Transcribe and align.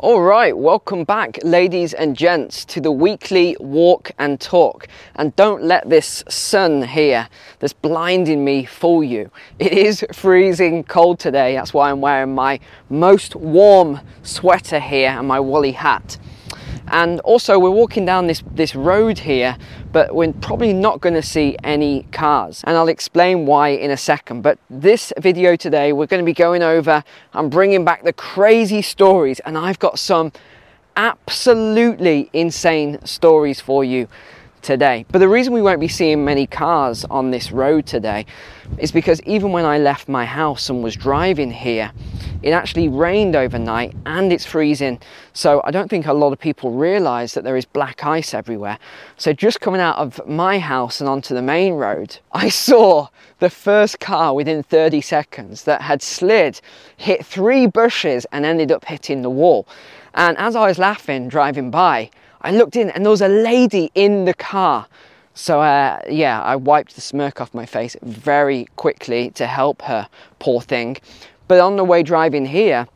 All 0.00 0.22
right, 0.22 0.56
welcome 0.56 1.02
back, 1.02 1.40
ladies 1.42 1.92
and 1.92 2.16
gents, 2.16 2.64
to 2.66 2.80
the 2.80 2.92
weekly 2.92 3.56
walk 3.58 4.12
and 4.16 4.40
talk. 4.40 4.86
And 5.16 5.34
don't 5.34 5.64
let 5.64 5.90
this 5.90 6.22
sun 6.28 6.82
here 6.82 7.28
that's 7.58 7.72
blinding 7.72 8.44
me 8.44 8.64
fool 8.64 9.02
you. 9.02 9.28
It 9.58 9.72
is 9.72 10.06
freezing 10.12 10.84
cold 10.84 11.18
today, 11.18 11.56
that's 11.56 11.74
why 11.74 11.90
I'm 11.90 12.00
wearing 12.00 12.32
my 12.32 12.60
most 12.88 13.34
warm 13.34 14.00
sweater 14.22 14.78
here 14.78 15.10
and 15.10 15.26
my 15.26 15.40
woolly 15.40 15.72
hat. 15.72 16.16
And 16.90 17.20
also, 17.20 17.58
we're 17.58 17.70
walking 17.70 18.04
down 18.04 18.26
this, 18.26 18.42
this 18.52 18.74
road 18.74 19.18
here, 19.18 19.56
but 19.92 20.14
we're 20.14 20.32
probably 20.32 20.72
not 20.72 21.00
going 21.00 21.14
to 21.14 21.22
see 21.22 21.56
any 21.64 22.04
cars. 22.12 22.62
And 22.66 22.76
I'll 22.76 22.88
explain 22.88 23.46
why 23.46 23.68
in 23.68 23.90
a 23.90 23.96
second. 23.96 24.42
But 24.42 24.58
this 24.70 25.12
video 25.18 25.56
today, 25.56 25.92
we're 25.92 26.06
going 26.06 26.22
to 26.22 26.26
be 26.26 26.32
going 26.34 26.62
over, 26.62 27.04
I'm 27.32 27.48
bringing 27.48 27.84
back 27.84 28.04
the 28.04 28.12
crazy 28.12 28.82
stories, 28.82 29.40
and 29.40 29.56
I've 29.56 29.78
got 29.78 29.98
some 29.98 30.32
absolutely 30.96 32.28
insane 32.32 33.04
stories 33.06 33.60
for 33.60 33.84
you 33.84 34.08
today. 34.62 35.04
But 35.10 35.18
the 35.18 35.28
reason 35.28 35.52
we 35.52 35.62
won't 35.62 35.80
be 35.80 35.88
seeing 35.88 36.24
many 36.24 36.46
cars 36.46 37.04
on 37.06 37.30
this 37.30 37.52
road 37.52 37.86
today 37.86 38.26
is 38.78 38.92
because 38.92 39.22
even 39.22 39.52
when 39.52 39.64
I 39.64 39.78
left 39.78 40.08
my 40.08 40.24
house 40.24 40.68
and 40.68 40.82
was 40.82 40.94
driving 40.94 41.50
here, 41.50 41.92
it 42.42 42.50
actually 42.50 42.88
rained 42.88 43.34
overnight 43.34 43.94
and 44.06 44.32
it's 44.32 44.44
freezing. 44.44 45.00
So 45.32 45.60
I 45.64 45.70
don't 45.70 45.88
think 45.88 46.06
a 46.06 46.12
lot 46.12 46.32
of 46.32 46.38
people 46.38 46.70
realize 46.70 47.34
that 47.34 47.44
there 47.44 47.56
is 47.56 47.64
black 47.64 48.04
ice 48.04 48.34
everywhere. 48.34 48.78
So 49.16 49.32
just 49.32 49.60
coming 49.60 49.80
out 49.80 49.96
of 49.96 50.20
my 50.26 50.58
house 50.58 51.00
and 51.00 51.08
onto 51.08 51.34
the 51.34 51.42
main 51.42 51.74
road, 51.74 52.18
I 52.32 52.48
saw 52.68 53.08
the 53.38 53.50
first 53.50 54.00
car 54.00 54.34
within 54.34 54.62
30 54.62 55.00
seconds 55.00 55.64
that 55.64 55.82
had 55.82 56.02
slid, 56.02 56.60
hit 56.96 57.24
three 57.24 57.66
bushes 57.66 58.26
and 58.32 58.44
ended 58.44 58.70
up 58.70 58.84
hitting 58.84 59.22
the 59.22 59.30
wall. 59.30 59.66
And 60.14 60.36
as 60.38 60.56
I 60.56 60.66
was 60.66 60.78
laughing 60.78 61.28
driving 61.28 61.70
by, 61.70 62.10
I 62.42 62.52
looked 62.52 62.76
in 62.76 62.90
and 62.90 63.04
there 63.04 63.10
was 63.10 63.22
a 63.22 63.28
lady 63.28 63.90
in 63.94 64.24
the 64.24 64.34
car. 64.34 64.86
So, 65.34 65.60
uh, 65.60 66.00
yeah, 66.08 66.42
I 66.42 66.56
wiped 66.56 66.94
the 66.94 67.00
smirk 67.00 67.40
off 67.40 67.54
my 67.54 67.64
face 67.64 67.96
very 68.02 68.66
quickly 68.76 69.30
to 69.32 69.46
help 69.46 69.82
her, 69.82 70.08
poor 70.38 70.60
thing. 70.60 70.96
But 71.46 71.60
on 71.60 71.76
the 71.76 71.84
way 71.84 72.02
driving 72.02 72.44
here, 72.44 72.88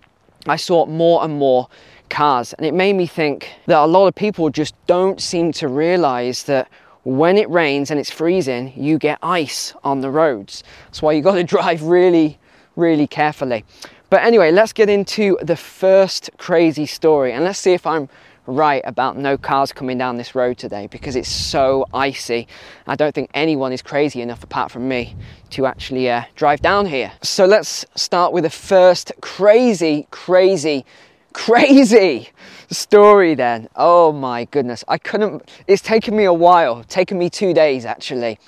I 0.46 0.56
saw 0.56 0.86
more 0.86 1.24
and 1.24 1.38
more 1.38 1.68
cars, 2.10 2.52
and 2.54 2.66
it 2.66 2.74
made 2.74 2.94
me 2.94 3.06
think 3.06 3.48
that 3.66 3.78
a 3.78 3.86
lot 3.86 4.06
of 4.06 4.14
people 4.14 4.50
just 4.50 4.74
don't 4.86 5.20
seem 5.20 5.52
to 5.52 5.68
realize 5.68 6.42
that 6.44 6.68
when 7.04 7.36
it 7.36 7.48
rains 7.48 7.90
and 7.90 7.98
it's 7.98 8.10
freezing, 8.10 8.72
you 8.76 8.98
get 8.98 9.18
ice 9.22 9.74
on 9.82 10.00
the 10.00 10.10
roads. 10.10 10.62
That's 10.86 11.00
why 11.00 11.12
you 11.12 11.22
got 11.22 11.34
to 11.34 11.44
drive 11.56 11.82
really, 11.82 12.38
really 12.76 13.06
carefully. 13.06 13.64
But 14.10 14.22
anyway, 14.22 14.52
let's 14.52 14.72
get 14.72 14.90
into 14.90 15.38
the 15.42 15.56
first 15.56 16.30
crazy 16.36 16.86
story 16.86 17.32
and 17.32 17.44
let's 17.44 17.58
see 17.58 17.72
if 17.72 17.86
I'm 17.86 18.08
right 18.46 18.82
about 18.84 19.16
no 19.16 19.38
cars 19.38 19.72
coming 19.72 19.98
down 19.98 20.16
this 20.16 20.34
road 20.34 20.58
today 20.58 20.88
because 20.88 21.16
it's 21.16 21.28
so 21.28 21.86
icy. 21.94 22.48
I 22.86 22.96
don't 22.96 23.14
think 23.14 23.30
anyone 23.34 23.72
is 23.72 23.82
crazy 23.82 24.20
enough, 24.20 24.42
apart 24.42 24.70
from 24.70 24.88
me, 24.88 25.14
to 25.50 25.66
actually 25.66 26.10
uh, 26.10 26.24
drive 26.34 26.60
down 26.60 26.86
here. 26.86 27.12
So 27.22 27.46
let's 27.46 27.86
start 27.94 28.32
with 28.32 28.44
the 28.44 28.50
first 28.50 29.12
crazy, 29.20 30.06
crazy, 30.10 30.84
crazy 31.32 32.30
story 32.70 33.34
then. 33.34 33.68
Oh 33.76 34.12
my 34.12 34.44
goodness. 34.46 34.84
I 34.88 34.98
couldn't, 34.98 35.50
it's 35.66 35.82
taken 35.82 36.16
me 36.16 36.24
a 36.24 36.32
while, 36.32 36.84
taken 36.84 37.18
me 37.18 37.30
two 37.30 37.54
days 37.54 37.84
actually, 37.84 38.38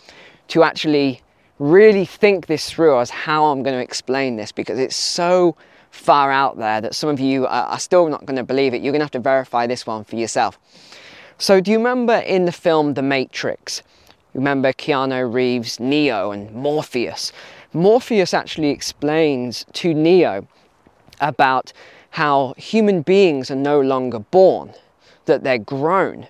to 0.48 0.62
actually 0.62 1.23
really 1.58 2.05
think 2.05 2.47
this 2.47 2.69
through 2.70 2.98
as 2.98 3.11
how 3.11 3.47
I'm 3.47 3.62
going 3.62 3.77
to 3.77 3.83
explain 3.83 4.36
this 4.36 4.51
because 4.51 4.79
it's 4.79 4.97
so 4.97 5.56
far 5.95 6.33
out 6.33 6.59
there 6.59 6.81
that 6.81 6.95
some 6.95 7.09
of 7.09 7.20
you 7.20 7.47
are, 7.47 7.78
still 7.78 8.09
not 8.09 8.27
going 8.27 8.37
to 8.37 8.42
believe 8.42 8.75
it. 8.75 8.83
You're 8.83 8.92
going 8.92 9.00
to 9.00 9.05
have 9.05 9.12
to 9.12 9.20
verify 9.20 9.67
this 9.67 9.87
one 9.87 10.05
for 10.05 10.17
yourself. 10.17 10.59
So, 11.39 11.61
do 11.61 11.70
you 11.70 11.78
remember 11.78 12.14
in 12.14 12.45
the 12.45 12.53
film 12.53 12.95
The 12.95 13.03
Matrix? 13.03 13.83
Remember 14.34 14.73
Keanu 14.73 15.33
Reeves, 15.33 15.78
Neo, 15.78 16.33
and 16.33 16.52
Morpheus? 16.52 17.33
Morpheus 17.73 18.35
actually 18.35 18.70
explains 18.70 19.64
to 19.74 19.95
Neo 19.95 20.46
about 21.20 21.73
how 22.11 22.55
human 22.57 23.02
beings 23.02 23.51
are 23.51 23.57
no 23.57 23.80
longer 23.80 24.19
born, 24.19 24.74
that 25.27 25.45
they're 25.45 25.58
grown 25.58 26.27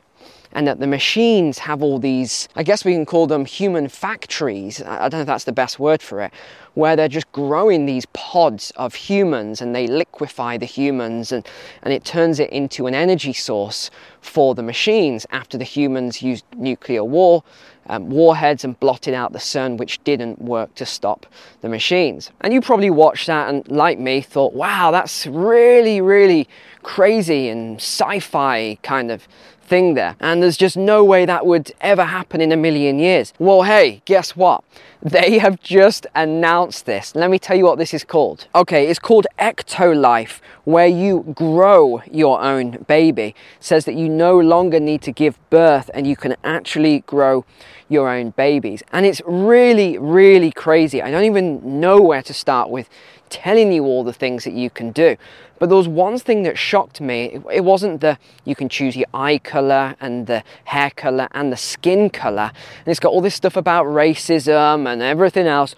and 0.54 0.68
that 0.68 0.78
the 0.78 0.86
machines 0.86 1.58
have 1.58 1.82
all 1.82 1.98
these, 1.98 2.48
I 2.54 2.62
guess 2.62 2.84
we 2.84 2.92
can 2.92 3.04
call 3.04 3.26
them 3.26 3.44
human 3.44 3.88
factories. 3.88 4.80
I 4.82 5.08
don't 5.08 5.18
know 5.18 5.20
if 5.22 5.26
that's 5.26 5.44
the 5.44 5.52
best 5.52 5.78
word 5.80 6.00
for 6.00 6.20
it, 6.20 6.32
where 6.74 6.96
they're 6.96 7.08
just 7.08 7.30
growing 7.32 7.86
these 7.86 8.06
pods 8.12 8.72
of 8.76 8.94
humans 8.94 9.60
and 9.60 9.74
they 9.74 9.86
liquefy 9.86 10.56
the 10.56 10.66
humans 10.66 11.32
and, 11.32 11.46
and 11.82 11.92
it 11.92 12.04
turns 12.04 12.38
it 12.40 12.50
into 12.50 12.86
an 12.86 12.94
energy 12.94 13.32
source 13.32 13.90
for 14.20 14.54
the 14.54 14.62
machines 14.62 15.26
after 15.30 15.56
the 15.56 15.64
humans 15.64 16.22
used 16.22 16.44
nuclear 16.56 17.04
war 17.04 17.42
um, 17.86 18.08
warheads 18.08 18.64
and 18.64 18.78
blotted 18.80 19.14
out 19.14 19.32
the 19.32 19.40
sun, 19.40 19.76
which 19.76 20.02
didn't 20.04 20.40
work 20.40 20.74
to 20.76 20.86
stop 20.86 21.26
the 21.60 21.68
machines. 21.68 22.30
And 22.40 22.52
you 22.52 22.60
probably 22.60 22.90
watched 22.90 23.26
that 23.26 23.48
and, 23.48 23.66
like 23.68 23.98
me, 23.98 24.20
thought, 24.20 24.54
wow, 24.54 24.90
that's 24.90 25.26
really, 25.26 26.00
really 26.00 26.48
crazy 26.82 27.48
and 27.48 27.76
sci 27.76 28.20
fi 28.20 28.78
kind 28.82 29.10
of 29.10 29.26
thing 29.62 29.94
there. 29.94 30.16
And 30.20 30.42
there's 30.42 30.56
just 30.56 30.76
no 30.76 31.04
way 31.04 31.24
that 31.24 31.46
would 31.46 31.72
ever 31.80 32.04
happen 32.04 32.40
in 32.40 32.52
a 32.52 32.56
million 32.56 32.98
years. 32.98 33.32
Well, 33.38 33.62
hey, 33.62 34.02
guess 34.04 34.36
what? 34.36 34.62
They 35.04 35.36
have 35.36 35.60
just 35.60 36.06
announced 36.14 36.86
this. 36.86 37.14
Let 37.14 37.28
me 37.28 37.38
tell 37.38 37.58
you 37.58 37.64
what 37.64 37.76
this 37.76 37.92
is 37.92 38.04
called. 38.04 38.48
Okay, 38.54 38.88
it's 38.88 38.98
called 38.98 39.26
Ectolife, 39.38 40.40
where 40.64 40.86
you 40.86 41.30
grow 41.34 42.00
your 42.10 42.40
own 42.40 42.86
baby. 42.88 43.22
It 43.22 43.34
says 43.60 43.84
that 43.84 43.96
you 43.96 44.08
no 44.08 44.38
longer 44.38 44.80
need 44.80 45.02
to 45.02 45.12
give 45.12 45.38
birth 45.50 45.90
and 45.92 46.06
you 46.06 46.16
can 46.16 46.36
actually 46.42 47.00
grow 47.00 47.44
your 47.90 48.08
own 48.08 48.30
babies. 48.30 48.82
And 48.92 49.04
it's 49.04 49.20
really, 49.26 49.98
really 49.98 50.50
crazy. 50.50 51.02
I 51.02 51.10
don't 51.10 51.24
even 51.24 51.80
know 51.80 52.00
where 52.00 52.22
to 52.22 52.32
start 52.32 52.70
with 52.70 52.88
telling 53.28 53.72
you 53.72 53.84
all 53.84 54.04
the 54.04 54.12
things 54.12 54.44
that 54.44 54.54
you 54.54 54.70
can 54.70 54.90
do. 54.92 55.16
But 55.58 55.68
there 55.68 55.76
was 55.76 55.88
one 55.88 56.18
thing 56.18 56.42
that 56.42 56.58
shocked 56.58 57.00
me. 57.00 57.40
It 57.52 57.64
wasn't 57.64 58.00
the 58.00 58.18
you 58.44 58.54
can 58.54 58.68
choose 58.68 58.96
your 58.96 59.06
eye 59.14 59.38
color 59.38 59.94
and 60.00 60.26
the 60.26 60.42
hair 60.64 60.90
color 60.90 61.28
and 61.32 61.52
the 61.52 61.56
skin 61.56 62.10
color. 62.10 62.50
And 62.78 62.88
it's 62.88 63.00
got 63.00 63.10
all 63.10 63.20
this 63.20 63.34
stuff 63.34 63.56
about 63.56 63.86
racism 63.86 64.90
and 64.94 65.02
everything 65.02 65.46
else 65.46 65.74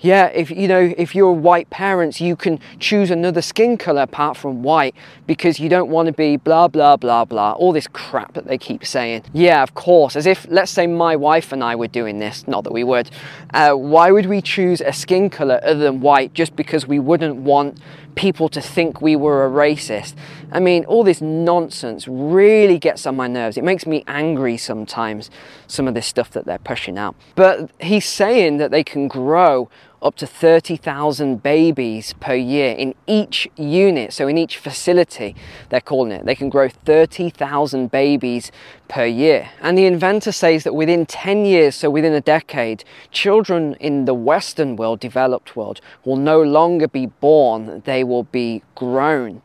yeah, 0.00 0.26
if 0.26 0.50
you 0.50 0.66
know, 0.66 0.94
if 0.96 1.14
you're 1.14 1.32
white 1.32 1.68
parents, 1.68 2.20
you 2.20 2.34
can 2.34 2.58
choose 2.78 3.10
another 3.10 3.42
skin 3.42 3.76
color 3.76 4.02
apart 4.02 4.36
from 4.36 4.62
white 4.62 4.94
because 5.26 5.60
you 5.60 5.68
don't 5.68 5.90
want 5.90 6.06
to 6.06 6.12
be 6.12 6.36
blah 6.36 6.68
blah 6.68 6.96
blah 6.96 7.24
blah. 7.26 7.52
All 7.52 7.72
this 7.72 7.86
crap 7.86 8.32
that 8.34 8.46
they 8.46 8.56
keep 8.56 8.84
saying. 8.86 9.24
Yeah, 9.32 9.62
of 9.62 9.74
course. 9.74 10.16
As 10.16 10.26
if, 10.26 10.46
let's 10.48 10.70
say, 10.70 10.86
my 10.86 11.16
wife 11.16 11.52
and 11.52 11.62
I 11.62 11.76
were 11.76 11.86
doing 11.86 12.18
this. 12.18 12.48
Not 12.48 12.64
that 12.64 12.72
we 12.72 12.82
would. 12.82 13.10
Uh, 13.52 13.72
why 13.74 14.10
would 14.10 14.26
we 14.26 14.40
choose 14.40 14.80
a 14.80 14.92
skin 14.92 15.28
color 15.28 15.60
other 15.62 15.80
than 15.80 16.00
white 16.00 16.32
just 16.32 16.56
because 16.56 16.86
we 16.86 16.98
wouldn't 16.98 17.36
want 17.36 17.78
people 18.14 18.48
to 18.50 18.60
think 18.60 19.00
we 19.00 19.16
were 19.16 19.46
a 19.46 19.50
racist? 19.50 20.14
I 20.52 20.60
mean, 20.60 20.84
all 20.84 21.04
this 21.04 21.20
nonsense 21.20 22.06
really 22.08 22.78
gets 22.78 23.06
on 23.06 23.16
my 23.16 23.28
nerves. 23.28 23.56
It 23.56 23.64
makes 23.64 23.86
me 23.86 24.04
angry 24.06 24.56
sometimes. 24.56 25.30
Some 25.66 25.86
of 25.88 25.94
this 25.94 26.06
stuff 26.06 26.30
that 26.32 26.44
they're 26.44 26.58
pushing 26.58 26.98
out. 26.98 27.14
But 27.34 27.70
he's 27.80 28.06
saying 28.06 28.58
that 28.58 28.70
they 28.70 28.84
can 28.84 29.08
grow 29.08 29.68
up 30.02 30.16
to 30.16 30.26
30,000 30.26 31.42
babies 31.42 32.14
per 32.20 32.34
year 32.34 32.74
in 32.74 32.94
each 33.06 33.48
unit. 33.56 34.12
So, 34.12 34.28
in 34.28 34.38
each 34.38 34.56
facility, 34.56 35.34
they're 35.68 35.80
calling 35.80 36.12
it, 36.12 36.24
they 36.24 36.34
can 36.34 36.48
grow 36.48 36.68
30,000 36.68 37.90
babies 37.90 38.50
per 38.90 39.06
year. 39.06 39.48
And 39.60 39.78
the 39.78 39.86
inventor 39.86 40.32
says 40.32 40.64
that 40.64 40.74
within 40.74 41.06
10 41.06 41.44
years, 41.44 41.76
so 41.76 41.88
within 41.88 42.12
a 42.12 42.20
decade, 42.20 42.84
children 43.12 43.74
in 43.74 44.04
the 44.04 44.14
Western 44.14 44.74
world, 44.76 44.98
developed 44.98 45.54
world, 45.54 45.80
will 46.04 46.16
no 46.16 46.42
longer 46.42 46.88
be 46.88 47.06
born, 47.06 47.82
they 47.84 48.02
will 48.02 48.24
be 48.24 48.62
grown. 48.74 49.42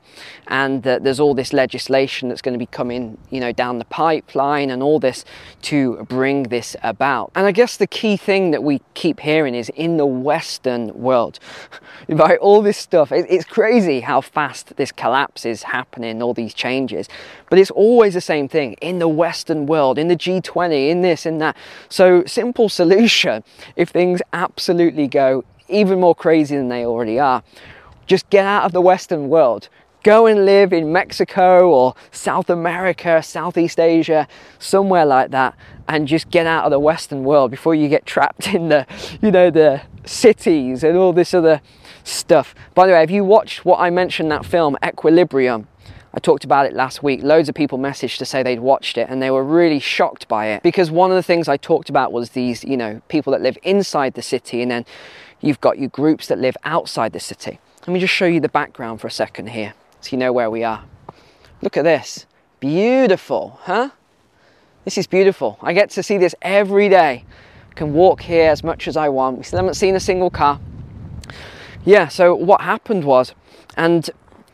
And 0.48 0.84
that 0.84 1.04
there's 1.04 1.20
all 1.20 1.36
this 1.36 1.54
legislation 1.54 2.30
that's 2.30 2.42
going 2.42 2.54
to 2.54 2.60
be 2.60 2.66
coming, 2.66 3.18
you 3.30 3.40
know, 3.40 3.52
down 3.52 3.78
the 3.78 3.86
pipeline 3.86 4.72
and 4.72 4.82
all 4.82 5.00
this 5.00 5.24
to 5.64 6.04
bring 6.10 6.44
this 6.44 6.76
about. 6.82 7.32
And 7.36 7.46
I 7.46 7.52
guess 7.52 7.78
the 7.78 7.88
key 7.88 8.18
thing 8.18 8.52
that 8.52 8.64
we 8.64 8.82
keep 8.96 9.20
hearing 9.20 9.54
is 9.54 9.70
in 9.76 9.98
the 9.98 10.06
Western 10.46 10.94
world, 10.94 11.40
right? 12.10 12.38
All 12.38 12.62
this 12.62 12.78
stuff, 12.78 13.12
it's 13.12 13.46
crazy 13.46 14.02
how 14.02 14.22
fast 14.22 14.76
this 14.78 14.92
collapse 14.92 15.44
is 15.44 15.64
happening, 15.64 16.22
all 16.22 16.36
these 16.36 16.54
changes. 16.54 17.10
But 17.50 17.58
it's 17.58 17.72
always 17.72 18.14
the 18.14 18.22
same 18.22 18.48
thing 18.48 18.74
in 18.74 19.00
the 19.00 19.08
Western 19.08 19.66
world, 19.66 19.98
in 19.98 20.08
the 20.08 20.16
G20, 20.16 20.90
in 20.90 21.02
this, 21.02 21.26
in 21.26 21.40
that. 21.40 21.58
So, 21.90 22.24
simple 22.26 22.70
solution 22.70 23.44
if 23.76 23.90
things 23.90 24.22
absolutely 24.34 25.08
go 25.08 25.44
even 25.68 26.00
more 26.00 26.14
crazy 26.14 26.56
than 26.56 26.70
they 26.70 26.86
already 26.86 27.18
are, 27.18 27.42
just 28.06 28.30
get 28.30 28.46
out 28.46 28.66
of 28.66 28.72
the 28.72 28.82
Western 28.82 29.30
world. 29.30 29.68
Go 30.06 30.28
and 30.28 30.46
live 30.46 30.72
in 30.72 30.94
Mexico 30.94 31.68
or 31.68 31.96
South 32.12 32.52
America, 32.52 33.24
Southeast 33.24 33.80
Asia, 33.80 34.28
somewhere 34.60 35.04
like 35.04 35.32
that, 35.32 35.56
and 35.88 36.08
just 36.08 36.30
get 36.30 36.46
out 36.46 36.64
of 36.64 36.70
the 36.70 36.78
Western 36.78 37.24
world 37.24 37.50
before 37.50 37.74
you 37.74 37.90
get 37.90 38.06
trapped 38.06 38.48
in 38.54 38.70
the, 38.70 38.86
you 39.20 39.32
know, 39.32 39.50
the 39.50 39.82
cities 40.06 40.84
and 40.84 40.96
all 40.96 41.12
this 41.12 41.34
other 41.34 41.60
stuff. 42.04 42.54
By 42.76 42.86
the 42.86 42.94
way, 42.94 43.00
have 43.00 43.10
you 43.10 43.24
watched 43.24 43.66
what 43.66 43.80
I 43.80 43.90
mentioned 43.90 44.30
that 44.30 44.46
film, 44.46 44.78
Equilibrium? 44.86 45.68
I 46.14 46.20
talked 46.20 46.44
about 46.44 46.68
it 46.68 46.74
last 46.74 47.02
week. 47.02 47.24
Loads 47.24 47.50
of 47.50 47.56
people 47.56 47.80
messaged 47.80 48.20
to 48.20 48.26
say 48.26 48.44
they'd 48.44 48.60
watched 48.60 49.00
it 49.00 49.10
and 49.10 49.24
they 49.24 49.32
were 49.32 49.44
really 49.44 49.80
shocked 49.80 50.28
by 50.28 50.50
it 50.50 50.62
because 50.62 50.92
one 50.92 51.10
of 51.10 51.16
the 51.16 51.24
things 51.24 51.48
I 51.48 51.58
talked 51.58 51.90
about 51.90 52.14
was 52.14 52.30
these, 52.30 52.64
you 52.64 52.78
know, 52.78 53.02
people 53.08 53.32
that 53.32 53.42
live 53.42 53.58
inside 53.64 54.14
the 54.14 54.22
city 54.22 54.62
and 54.62 54.70
then 54.70 54.86
you've 55.42 55.62
got 55.62 55.80
your 55.80 55.90
groups 55.90 56.28
that 56.28 56.38
live 56.38 56.56
outside 56.64 57.12
the 57.12 57.20
city. 57.20 57.60
Let 57.88 57.94
me 57.96 58.00
just 58.00 58.14
show 58.14 58.28
you 58.28 58.40
the 58.40 58.50
background 58.50 59.02
for 59.02 59.08
a 59.08 59.12
second 59.12 59.50
here 59.50 59.74
so 60.06 60.12
you 60.12 60.18
know 60.20 60.32
where 60.32 60.52
we 60.52 60.64
are. 60.64 60.84
Look 61.64 61.78
at 61.78 61.84
this. 61.84 62.28
Beautiful, 62.60 63.60
huh? 63.64 63.90
This 64.84 65.00
is 65.00 65.08
beautiful. 65.08 65.58
I 65.64 65.74
get 65.74 65.90
to 65.92 66.04
see 66.04 66.20
this 66.20 66.36
every 66.44 66.90
day. 66.90 67.26
I 67.72 67.74
can 67.74 67.92
walk 67.92 68.22
here 68.22 68.52
as 68.52 68.64
much 68.64 68.88
as 68.88 68.96
I 68.96 69.10
want. 69.10 69.38
We 69.40 69.44
still 69.44 69.58
haven't 69.58 69.74
seen 69.74 69.96
a 69.96 70.00
single 70.00 70.30
car. 70.30 70.60
Yeah, 71.84 72.08
so 72.08 72.36
what 72.36 72.62
happened 72.62 73.04
was, 73.04 73.34
and 73.78 74.08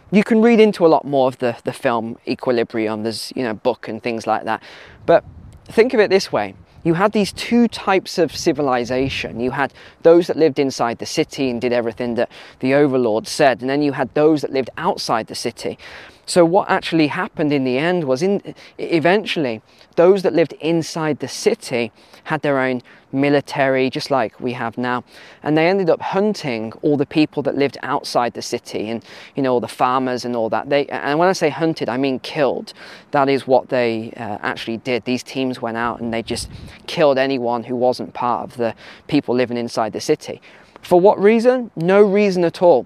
you 0.10 0.24
can 0.24 0.42
read 0.42 0.62
into 0.62 0.86
a 0.86 0.88
lot 0.88 1.04
more 1.04 1.28
of 1.28 1.38
the, 1.40 1.58
the 1.66 1.74
film 1.74 2.18
Equilibrium, 2.26 3.04
there's, 3.04 3.34
you 3.36 3.44
know, 3.44 3.54
book 3.54 3.90
and 3.90 4.02
things 4.02 4.26
like 4.26 4.46
that. 4.46 4.64
But 5.06 5.26
think 5.66 5.94
of 5.94 6.00
it 6.00 6.10
this 6.10 6.32
way 6.32 6.56
you 6.84 6.96
had 6.96 7.12
these 7.12 7.32
two 7.32 7.68
types 7.68 8.18
of 8.18 8.36
civilization. 8.36 9.40
You 9.40 9.52
had 9.52 9.74
those 10.02 10.28
that 10.28 10.38
lived 10.38 10.60
inside 10.60 10.98
the 10.98 11.06
city 11.06 11.50
and 11.50 11.62
did 11.62 11.74
everything 11.74 12.16
that 12.16 12.30
the 12.60 12.74
overlord 12.74 13.28
said, 13.28 13.62
and 13.62 13.70
then 13.70 13.82
you 13.82 13.92
had 13.92 14.14
those 14.14 14.42
that 14.42 14.52
lived 14.52 14.70
outside 14.78 15.28
the 15.28 15.36
city. 15.36 15.78
So 16.26 16.46
what 16.46 16.70
actually 16.70 17.08
happened 17.08 17.52
in 17.52 17.64
the 17.64 17.78
end 17.78 18.06
was 18.06 18.22
in 18.22 18.56
eventually 18.78 19.62
those 19.96 20.22
that 20.24 20.34
lived 20.34 20.54
inside 20.54 21.20
the 21.20 21.28
city 21.28 21.92
had 22.26 22.42
their 22.42 22.60
own 22.60 22.82
military 23.12 23.90
just 23.90 24.10
like 24.12 24.40
we 24.40 24.54
have 24.54 24.78
now. 24.78 25.04
And 25.44 25.58
they 25.58 25.68
ended 25.68 25.90
up 25.90 26.02
hunting 26.02 26.72
all 26.82 26.96
the 26.96 27.06
people 27.06 27.44
that 27.44 27.58
lived 27.58 27.78
outside 27.84 28.34
the 28.34 28.42
city 28.42 28.90
and 28.90 29.04
you 29.36 29.44
know 29.44 29.54
all 29.54 29.60
the 29.60 29.68
farmers 29.68 30.24
and 30.24 30.36
all 30.36 30.50
that. 30.50 30.70
They 30.70 30.86
and 30.88 31.20
when 31.20 31.28
I 31.28 31.34
say 31.34 31.50
hunted 31.50 31.90
I 31.90 31.98
mean 31.98 32.20
killed. 32.20 32.74
That 33.12 33.28
is 33.28 33.48
what 33.48 33.70
they 33.70 34.14
uh, 34.16 34.38
actually 34.42 34.78
did. 34.78 35.04
These 35.06 35.24
teams 35.24 35.62
went 35.62 35.78
out 35.78 36.00
and 36.00 36.14
they 36.14 36.24
just 36.24 36.50
killed 36.88 37.18
anyone 37.18 37.64
who 37.64 37.76
wasn't 37.76 38.14
part 38.14 38.44
of 38.44 38.58
the 38.58 38.76
people 39.08 39.36
living 39.36 39.58
inside 39.58 39.94
the 39.94 40.02
city. 40.02 40.42
For 40.82 41.00
what 41.00 41.20
reason? 41.20 41.72
No 41.76 42.02
reason 42.02 42.44
at 42.44 42.62
all 42.62 42.86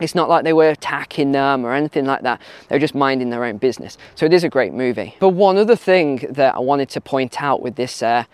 it's 0.00 0.14
not 0.14 0.28
like 0.28 0.44
they 0.44 0.52
were 0.52 0.68
attacking 0.68 1.32
them 1.32 1.64
or 1.64 1.72
anything 1.72 2.04
like 2.04 2.22
that. 2.22 2.40
They're 2.68 2.78
just 2.78 2.94
minding 2.94 3.30
their 3.30 3.44
own 3.44 3.56
business. 3.56 3.96
So 4.14 4.26
it 4.26 4.32
is 4.32 4.44
a 4.44 4.48
great 4.48 4.72
movie. 4.72 5.16
But 5.20 5.30
one 5.30 5.56
other 5.56 5.76
thing 5.76 6.26
that 6.30 6.54
I 6.54 6.58
wanted 6.58 6.88
to 6.90 7.00
point 7.00 7.42
out 7.42 7.62
with 7.62 7.76
this 7.76 8.02
uh, 8.02 8.24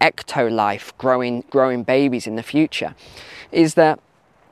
Ectolife, 0.00 0.96
growing, 0.98 1.44
growing 1.50 1.82
babies 1.82 2.26
in 2.26 2.36
the 2.36 2.42
future, 2.42 2.94
is 3.50 3.74
that 3.74 3.98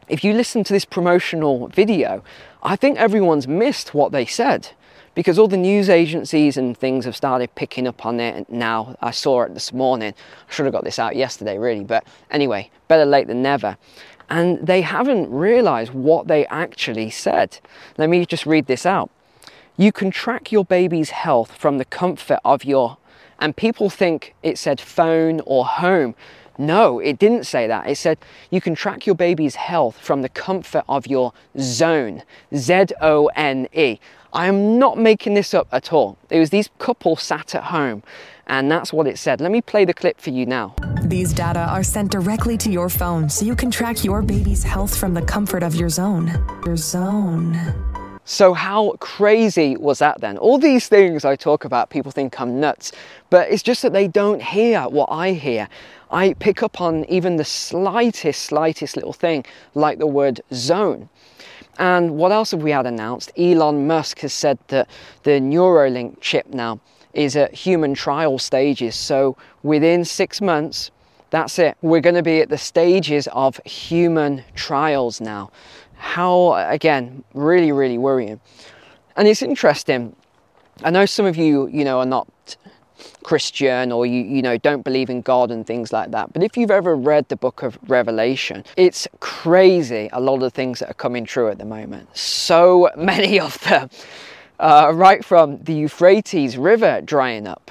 if 0.09 0.25
you 0.25 0.33
listen 0.33 0.65
to 0.65 0.73
this 0.73 0.85
promotional 0.85 1.69
video, 1.69 2.25
I 2.63 2.77
think 2.77 2.99
everyone's 2.99 3.47
missed 3.47 3.95
what 3.95 4.13
they 4.13 4.27
said 4.27 4.71
because 5.15 5.39
all 5.39 5.49
the 5.49 5.57
news 5.57 5.89
agencies 5.91 6.57
and 6.57 6.77
things 6.77 7.05
have 7.05 7.15
started 7.15 7.55
picking 7.55 7.87
up 7.87 8.07
on 8.07 8.19
it 8.19 8.49
now. 8.51 8.97
I 9.01 9.11
saw 9.11 9.43
it 9.43 9.55
this 9.55 9.73
morning. 9.73 10.15
I 10.49 10.53
should 10.53 10.65
have 10.65 10.73
got 10.73 10.85
this 10.85 10.99
out 10.99 11.17
yesterday, 11.17 11.59
really, 11.59 11.85
but 11.85 12.05
anyway, 12.31 12.71
better 12.89 13.05
late 13.05 13.27
than 13.27 13.43
never 13.43 13.77
and 14.31 14.67
they 14.67 14.83
haven't 14.83 15.31
realized 15.31 15.93
what 15.93 16.29
they 16.29 16.47
actually 16.47 17.11
said. 17.11 17.59
Let 17.99 18.09
me 18.09 18.25
just 18.27 18.47
read 18.47 18.67
this 18.67 18.87
out. 18.87 19.11
You 19.77 19.93
can 19.93 20.11
track 20.11 20.53
your 20.53 20.65
baby's 20.65 21.11
health 21.11 21.53
from 21.57 21.79
the 21.79 21.85
comfort 21.85 22.41
of 22.45 22.65
your, 22.65 22.99
and 23.39 23.57
people 23.57 23.91
think 23.91 24.35
it 24.43 24.59
said 24.59 24.81
phone 24.81 25.41
or 25.47 25.65
home. 25.65 26.15
No, 26.59 26.99
it 26.99 27.19
didn't 27.19 27.45
say 27.45 27.67
that. 27.67 27.89
It 27.89 27.97
said 27.97 28.19
you 28.51 28.61
can 28.61 28.75
track 28.75 29.07
your 29.07 29.15
baby's 29.15 29.55
health 29.55 29.99
from 29.99 30.23
the 30.23 30.29
comfort 30.29 30.85
of 30.89 31.07
your 31.07 31.33
zone. 31.59 32.23
Z 32.55 32.87
O 33.01 33.27
N 33.35 33.69
E. 33.73 33.99
I 34.35 34.47
am 34.47 34.79
not 34.79 34.97
making 34.97 35.35
this 35.35 35.53
up 35.53 35.69
at 35.73 35.93
all. 35.93 36.17
It 36.31 36.39
was 36.39 36.51
these 36.51 36.71
couple 36.79 37.17
sat 37.17 37.55
at 37.55 37.65
home 37.65 38.03
and 38.47 38.71
that's 38.71 38.93
what 38.93 39.07
it 39.07 39.19
said. 39.19 39.41
Let 39.41 39.53
me 39.53 39.61
play 39.61 39.85
the 39.85 39.95
clip 39.95 40.21
for 40.21 40.31
you 40.31 40.47
now. 40.47 40.75
These 41.03 41.33
data 41.33 41.61
are 41.61 41.83
sent 41.83 42.11
directly 42.11 42.57
to 42.59 42.71
your 42.71 42.89
phone 42.89 43.29
so 43.29 43.45
you 43.45 43.55
can 43.55 43.71
track 43.71 44.05
your 44.05 44.23
baby's 44.23 44.63
health 44.63 44.97
from 44.97 45.15
the 45.15 45.23
comfort 45.23 45.63
of 45.63 45.75
your 45.75 45.89
zone. 45.89 46.31
Your 46.65 46.77
zone. 46.77 47.59
So, 48.25 48.55
how 48.55 48.93
crazy 49.01 49.77
was 49.77 49.99
that 49.99 50.21
then? 50.21 50.39
All 50.39 50.57
these 50.57 50.89
things 50.89 51.25
I 51.25 51.35
talk 51.35 51.65
about, 51.65 51.91
people 51.91 52.13
think 52.13 52.41
I'm 52.41 52.61
nuts, 52.61 52.93
but 53.31 53.51
it's 53.51 53.65
just 53.65 53.83
that 53.83 53.93
they 53.93 54.07
don't 54.07 54.41
hear 54.41 54.83
what 54.83 55.09
I 55.11 55.33
hear. 55.33 55.69
I 56.13 56.35
pick 56.35 56.63
up 56.63 56.81
on 56.81 57.05
even 57.07 57.37
the 57.37 57.45
slightest, 57.45 58.43
slightest 58.43 58.97
little 58.97 59.15
thing, 59.15 59.45
like 59.75 59.99
the 59.99 60.07
word 60.07 60.43
zone. 60.53 61.09
And 61.79 62.19
what 62.19 62.33
else 62.33 62.51
have 62.51 62.63
we 62.63 62.71
had 62.71 62.87
announced? 62.87 63.33
Elon 63.39 63.87
Musk 63.87 64.21
has 64.21 64.35
said 64.35 64.59
that 64.69 64.89
the 65.23 65.41
Neuralink 65.41 66.21
chip 66.21 66.47
now 66.49 66.81
is 67.15 67.35
at 67.35 67.55
human 67.55 67.95
trial 67.95 68.39
stages. 68.39 68.95
So 68.95 69.37
within 69.63 70.05
six 70.05 70.41
months, 70.43 70.91
that's 71.31 71.59
it. 71.59 71.79
We're 71.81 72.01
going 72.01 72.15
to 72.15 72.23
be 72.23 72.41
at 72.41 72.51
the 72.51 72.59
stages 72.59 73.27
of 73.33 73.59
human 73.65 74.45
trials 74.55 75.19
now. 75.19 75.51
How, 75.95 76.53
again, 76.69 77.25
really, 77.33 77.73
really 77.73 77.97
worrying. 77.97 78.39
And 79.17 79.27
it's 79.27 79.41
interesting. 79.41 80.15
I 80.85 80.91
know 80.91 81.07
some 81.07 81.25
of 81.25 81.37
you, 81.37 81.69
you 81.69 81.85
know, 81.85 82.01
are 82.01 82.07
not 82.07 82.29
Christian 83.23 83.93
or 83.93 84.07
you, 84.07 84.23
you 84.23 84.43
know, 84.43 84.57
don't 84.57 84.83
believe 84.83 85.11
in 85.11 85.23
God 85.23 85.51
and 85.51 85.67
things 85.67 85.93
like 85.93 86.11
that. 86.11 86.33
But 86.33 86.43
if 86.43 86.57
you've 86.57 86.71
ever 86.71 86.95
read 86.97 87.29
the 87.29 87.37
book 87.37 87.63
of 87.63 87.79
Revelation, 87.89 88.65
it's 88.77 89.07
crazy 89.21 90.09
a 90.13 90.21
lot 90.21 90.43
of 90.43 90.53
things 90.53 90.81
that 90.81 90.91
are 90.91 90.95
coming 90.95 91.25
true 91.25 91.49
at 91.49 91.59
the 91.59 91.65
moment. 91.65 92.17
So 92.17 92.91
many 92.97 93.39
of 93.41 93.59
them 93.61 93.91
uh, 94.59 94.93
right 94.95 95.25
from 95.25 95.63
the 95.63 95.75
Euphrates 95.75 96.57
River 96.57 97.01
drying 97.05 97.47
up 97.47 97.71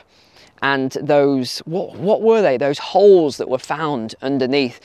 and 0.62 0.92
those, 1.02 1.60
what, 1.60 1.96
what 1.96 2.22
were 2.22 2.42
they? 2.42 2.58
Those 2.58 2.78
holes 2.78 3.38
that 3.38 3.50
were 3.50 3.58
found 3.58 4.16
underneath. 4.22 4.80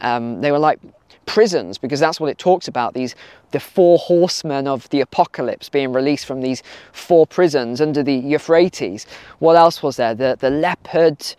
Um, 0.00 0.40
they 0.40 0.52
were 0.52 0.58
like 0.58 0.78
prisons 1.26 1.78
because 1.78 2.00
that's 2.00 2.20
what 2.20 2.28
it 2.28 2.38
talks 2.38 2.68
about 2.68 2.94
these 2.94 3.14
the 3.52 3.60
four 3.60 3.98
horsemen 3.98 4.66
of 4.66 4.88
the 4.90 5.00
apocalypse 5.00 5.68
being 5.68 5.92
released 5.92 6.26
from 6.26 6.40
these 6.40 6.62
four 6.92 7.26
prisons 7.26 7.80
under 7.80 8.02
the 8.02 8.14
euphrates 8.14 9.06
what 9.38 9.56
else 9.56 9.82
was 9.82 9.96
there 9.96 10.14
the 10.14 10.36
the 10.40 10.50
leopard 10.50 11.34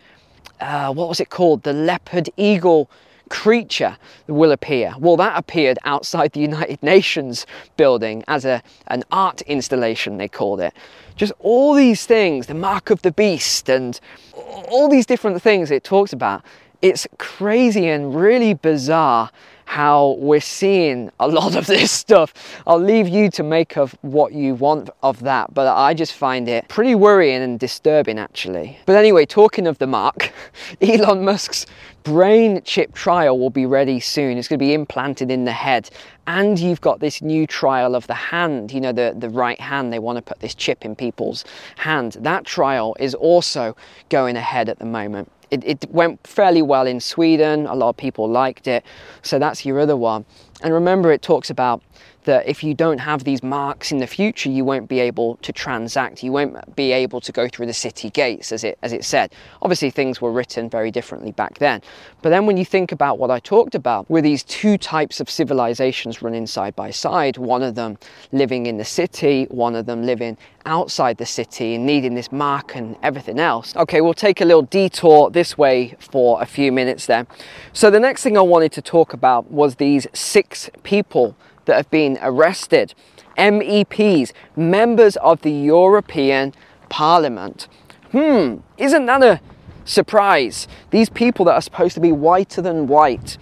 uh, 0.60 0.92
what 0.92 1.08
was 1.08 1.20
it 1.20 1.30
called 1.30 1.62
the 1.62 1.72
leopard 1.72 2.28
eagle 2.36 2.88
creature 3.28 3.96
will 4.28 4.52
appear. 4.52 4.94
Well, 4.98 5.16
that 5.16 5.36
appeared 5.36 5.78
outside 5.84 6.32
the 6.32 6.40
United 6.50 6.82
Nations 6.82 7.46
building 7.76 8.24
as 8.28 8.44
a, 8.44 8.62
an 8.88 9.02
art 9.10 9.42
installation, 9.42 10.18
they 10.18 10.28
called 10.28 10.60
it. 10.60 10.72
Just 11.16 11.32
all 11.38 11.74
these 11.74 12.06
things, 12.06 12.46
the 12.46 12.54
mark 12.54 12.90
of 12.90 13.02
the 13.02 13.12
beast, 13.12 13.68
and 13.68 13.98
all 14.32 14.88
these 14.88 15.06
different 15.06 15.40
things 15.42 15.70
it 15.70 15.84
talks 15.84 16.12
about. 16.12 16.42
It's 16.82 17.06
crazy 17.18 17.88
and 17.88 18.14
really 18.14 18.54
bizarre 18.54 19.30
how 19.64 20.16
we're 20.18 20.40
seeing 20.40 21.10
a 21.20 21.28
lot 21.28 21.56
of 21.56 21.66
this 21.74 21.90
stuff. 21.90 22.32
I'll 22.66 22.78
leave 22.78 23.08
you 23.08 23.30
to 23.30 23.42
make 23.42 23.76
of 23.76 23.96
what 24.02 24.32
you 24.32 24.54
want 24.54 24.90
of 25.02 25.20
that, 25.20 25.52
but 25.54 25.66
I 25.66 25.94
just 25.94 26.12
find 26.12 26.48
it 26.48 26.68
pretty 26.68 26.94
worrying 26.94 27.42
and 27.42 27.58
disturbing 27.58 28.18
actually. 28.18 28.78
But 28.86 28.96
anyway, 28.96 29.26
talking 29.26 29.66
of 29.66 29.78
the 29.78 29.86
mark, 29.86 30.32
Elon 30.80 31.24
Musk's 31.24 31.66
brain 32.04 32.60
chip 32.64 32.92
trial 32.92 33.38
will 33.38 33.50
be 33.50 33.66
ready 33.66 33.98
soon. 33.98 34.36
It's 34.36 34.46
going 34.46 34.58
to 34.58 34.64
be 34.64 34.74
implanted 34.74 35.30
in 35.30 35.44
the 35.44 35.52
head. 35.52 35.90
And 36.26 36.58
you've 36.58 36.80
got 36.80 37.00
this 37.00 37.20
new 37.20 37.46
trial 37.46 37.94
of 37.94 38.06
the 38.06 38.14
hand, 38.14 38.72
you 38.72 38.80
know, 38.80 38.92
the, 38.92 39.14
the 39.16 39.30
right 39.30 39.60
hand. 39.60 39.92
They 39.92 39.98
want 39.98 40.16
to 40.16 40.22
put 40.22 40.40
this 40.40 40.54
chip 40.54 40.84
in 40.84 40.94
people's 40.94 41.44
hand. 41.76 42.16
That 42.20 42.44
trial 42.44 42.94
is 43.00 43.14
also 43.14 43.76
going 44.10 44.36
ahead 44.36 44.68
at 44.68 44.78
the 44.78 44.84
moment. 44.84 45.30
It, 45.50 45.64
it 45.64 45.90
went 45.90 46.26
fairly 46.26 46.62
well 46.62 46.86
in 46.86 47.00
Sweden. 47.00 47.66
A 47.66 47.74
lot 47.74 47.90
of 47.90 47.96
people 47.96 48.28
liked 48.28 48.66
it. 48.66 48.84
So 49.22 49.38
that's 49.38 49.64
your 49.64 49.80
other 49.80 49.96
one. 49.96 50.24
And 50.62 50.72
remember, 50.72 51.12
it 51.12 51.22
talks 51.22 51.50
about 51.50 51.82
that 52.24 52.46
if 52.46 52.62
you 52.62 52.74
don't 52.74 52.98
have 52.98 53.24
these 53.24 53.42
marks 53.42 53.92
in 53.92 53.98
the 53.98 54.06
future, 54.06 54.50
you 54.50 54.64
won't 54.64 54.88
be 54.88 55.00
able 55.00 55.36
to 55.36 55.52
transact. 55.52 56.22
You 56.22 56.32
won't 56.32 56.76
be 56.76 56.92
able 56.92 57.20
to 57.20 57.32
go 57.32 57.48
through 57.48 57.66
the 57.66 57.72
city 57.74 58.10
gates, 58.10 58.52
as 58.52 58.64
it, 58.64 58.78
as 58.82 58.92
it 58.92 59.04
said. 59.04 59.32
Obviously, 59.62 59.90
things 59.90 60.20
were 60.20 60.32
written 60.32 60.68
very 60.68 60.90
differently 60.90 61.32
back 61.32 61.58
then. 61.58 61.82
But 62.22 62.30
then 62.30 62.46
when 62.46 62.56
you 62.56 62.64
think 62.64 62.92
about 62.92 63.18
what 63.18 63.30
I 63.30 63.40
talked 63.40 63.74
about, 63.74 64.08
with 64.10 64.24
these 64.24 64.42
two 64.42 64.76
types 64.76 65.20
of 65.20 65.30
civilizations 65.30 66.22
running 66.22 66.46
side 66.46 66.74
by 66.76 66.90
side, 66.90 67.36
one 67.36 67.62
of 67.62 67.74
them 67.74 67.98
living 68.32 68.66
in 68.66 68.76
the 68.76 68.84
city, 68.84 69.46
one 69.50 69.74
of 69.74 69.86
them 69.86 70.02
living 70.02 70.36
outside 70.66 71.18
the 71.18 71.26
city 71.26 71.74
and 71.74 71.86
needing 71.86 72.14
this 72.14 72.32
mark 72.32 72.74
and 72.74 72.96
everything 73.02 73.38
else. 73.38 73.76
Okay, 73.76 74.00
we'll 74.00 74.14
take 74.14 74.40
a 74.40 74.44
little 74.44 74.62
detour 74.62 75.30
this 75.30 75.58
way 75.58 75.94
for 75.98 76.40
a 76.40 76.46
few 76.46 76.72
minutes 76.72 77.06
there. 77.06 77.26
So 77.72 77.90
the 77.90 78.00
next 78.00 78.22
thing 78.22 78.38
I 78.38 78.42
wanted 78.42 78.72
to 78.72 78.82
talk 78.82 79.12
about 79.12 79.50
was 79.50 79.76
these 79.76 80.06
six 80.12 80.70
people 80.82 81.36
that 81.66 81.76
have 81.76 81.90
been 81.90 82.18
arrested. 82.22 82.94
MEPs, 83.36 84.32
members 84.56 85.16
of 85.16 85.42
the 85.42 85.50
European 85.50 86.52
Parliament. 86.88 87.68
Hmm, 88.12 88.58
isn't 88.78 89.06
that 89.06 89.22
a 89.22 89.40
surprise? 89.84 90.68
These 90.90 91.10
people 91.10 91.44
that 91.46 91.54
are 91.54 91.60
supposed 91.60 91.94
to 91.94 92.00
be 92.00 92.12
whiter 92.12 92.62
than 92.62 92.86
white, 92.86 93.38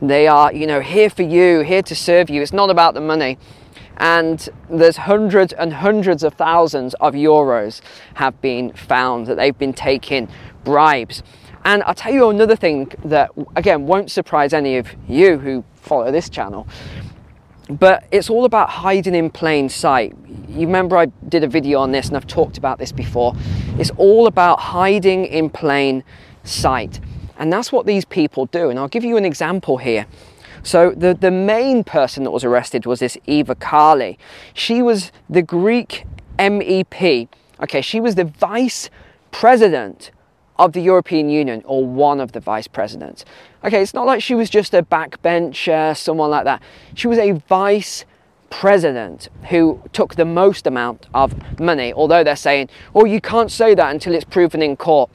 they 0.00 0.26
are, 0.26 0.52
you 0.52 0.66
know, 0.66 0.80
here 0.80 1.10
for 1.10 1.22
you, 1.22 1.60
here 1.60 1.82
to 1.82 1.94
serve 1.94 2.30
you. 2.30 2.42
It's 2.42 2.52
not 2.52 2.70
about 2.70 2.94
the 2.94 3.00
money. 3.00 3.38
and 3.96 4.48
there's 4.68 4.98
hundreds 4.98 5.52
and 5.54 5.72
hundreds 5.72 6.22
of 6.22 6.34
thousands 6.34 6.94
of 6.94 7.14
euros 7.14 7.80
have 8.14 8.38
been 8.40 8.72
found 8.72 9.26
that 9.26 9.36
they've 9.36 9.58
been 9.58 9.72
taking 9.72 10.28
bribes. 10.64 11.22
And 11.64 11.82
I'll 11.84 11.94
tell 11.94 12.12
you 12.12 12.28
another 12.28 12.56
thing 12.56 12.92
that, 13.04 13.30
again, 13.56 13.86
won't 13.86 14.10
surprise 14.10 14.52
any 14.52 14.76
of 14.76 14.88
you 15.08 15.38
who 15.38 15.64
follow 15.74 16.12
this 16.12 16.28
channel, 16.28 16.66
but 17.68 18.04
it's 18.10 18.30
all 18.30 18.44
about 18.44 18.70
hiding 18.70 19.14
in 19.14 19.30
plain 19.30 19.68
sight. 19.68 20.14
You 20.48 20.66
remember 20.66 20.96
I 20.96 21.06
did 21.28 21.42
a 21.42 21.48
video 21.48 21.80
on 21.80 21.92
this 21.92 22.08
and 22.08 22.16
I've 22.16 22.26
talked 22.26 22.58
about 22.58 22.78
this 22.78 22.92
before. 22.92 23.34
It's 23.78 23.90
all 23.96 24.26
about 24.26 24.60
hiding 24.60 25.26
in 25.26 25.50
plain 25.50 26.04
sight. 26.44 27.00
And 27.38 27.52
that's 27.52 27.72
what 27.72 27.86
these 27.86 28.04
people 28.04 28.46
do. 28.46 28.70
And 28.70 28.78
I'll 28.78 28.88
give 28.88 29.04
you 29.04 29.16
an 29.16 29.24
example 29.24 29.78
here. 29.78 30.06
So 30.62 30.90
the, 30.90 31.14
the 31.14 31.30
main 31.30 31.84
person 31.84 32.24
that 32.24 32.30
was 32.30 32.44
arrested 32.44 32.86
was 32.86 33.00
this 33.00 33.18
Eva 33.26 33.54
Kaili. 33.54 34.16
She 34.54 34.82
was 34.82 35.12
the 35.28 35.42
Greek 35.42 36.04
MEP. 36.38 37.28
Okay, 37.62 37.80
she 37.80 38.00
was 38.00 38.14
the 38.14 38.24
vice 38.24 38.90
president 39.30 40.10
of 40.58 40.72
the 40.72 40.80
European 40.80 41.28
Union, 41.28 41.62
or 41.64 41.86
one 41.86 42.20
of 42.20 42.32
the 42.32 42.40
vice 42.40 42.66
presidents. 42.66 43.24
Okay, 43.64 43.82
it's 43.82 43.94
not 43.94 44.06
like 44.06 44.22
she 44.22 44.34
was 44.34 44.48
just 44.48 44.74
a 44.74 44.82
backbencher, 44.82 45.96
someone 45.96 46.30
like 46.30 46.44
that. 46.44 46.62
She 46.94 47.08
was 47.08 47.18
a 47.18 47.32
vice 47.32 48.04
president 48.50 49.28
who 49.50 49.82
took 49.92 50.14
the 50.14 50.24
most 50.24 50.66
amount 50.66 51.06
of 51.12 51.60
money, 51.60 51.92
although 51.92 52.24
they're 52.24 52.36
saying, 52.36 52.68
oh, 52.94 53.04
you 53.04 53.20
can't 53.20 53.50
say 53.50 53.74
that 53.74 53.90
until 53.90 54.14
it's 54.14 54.24
proven 54.24 54.62
in 54.62 54.76
court. 54.76 55.10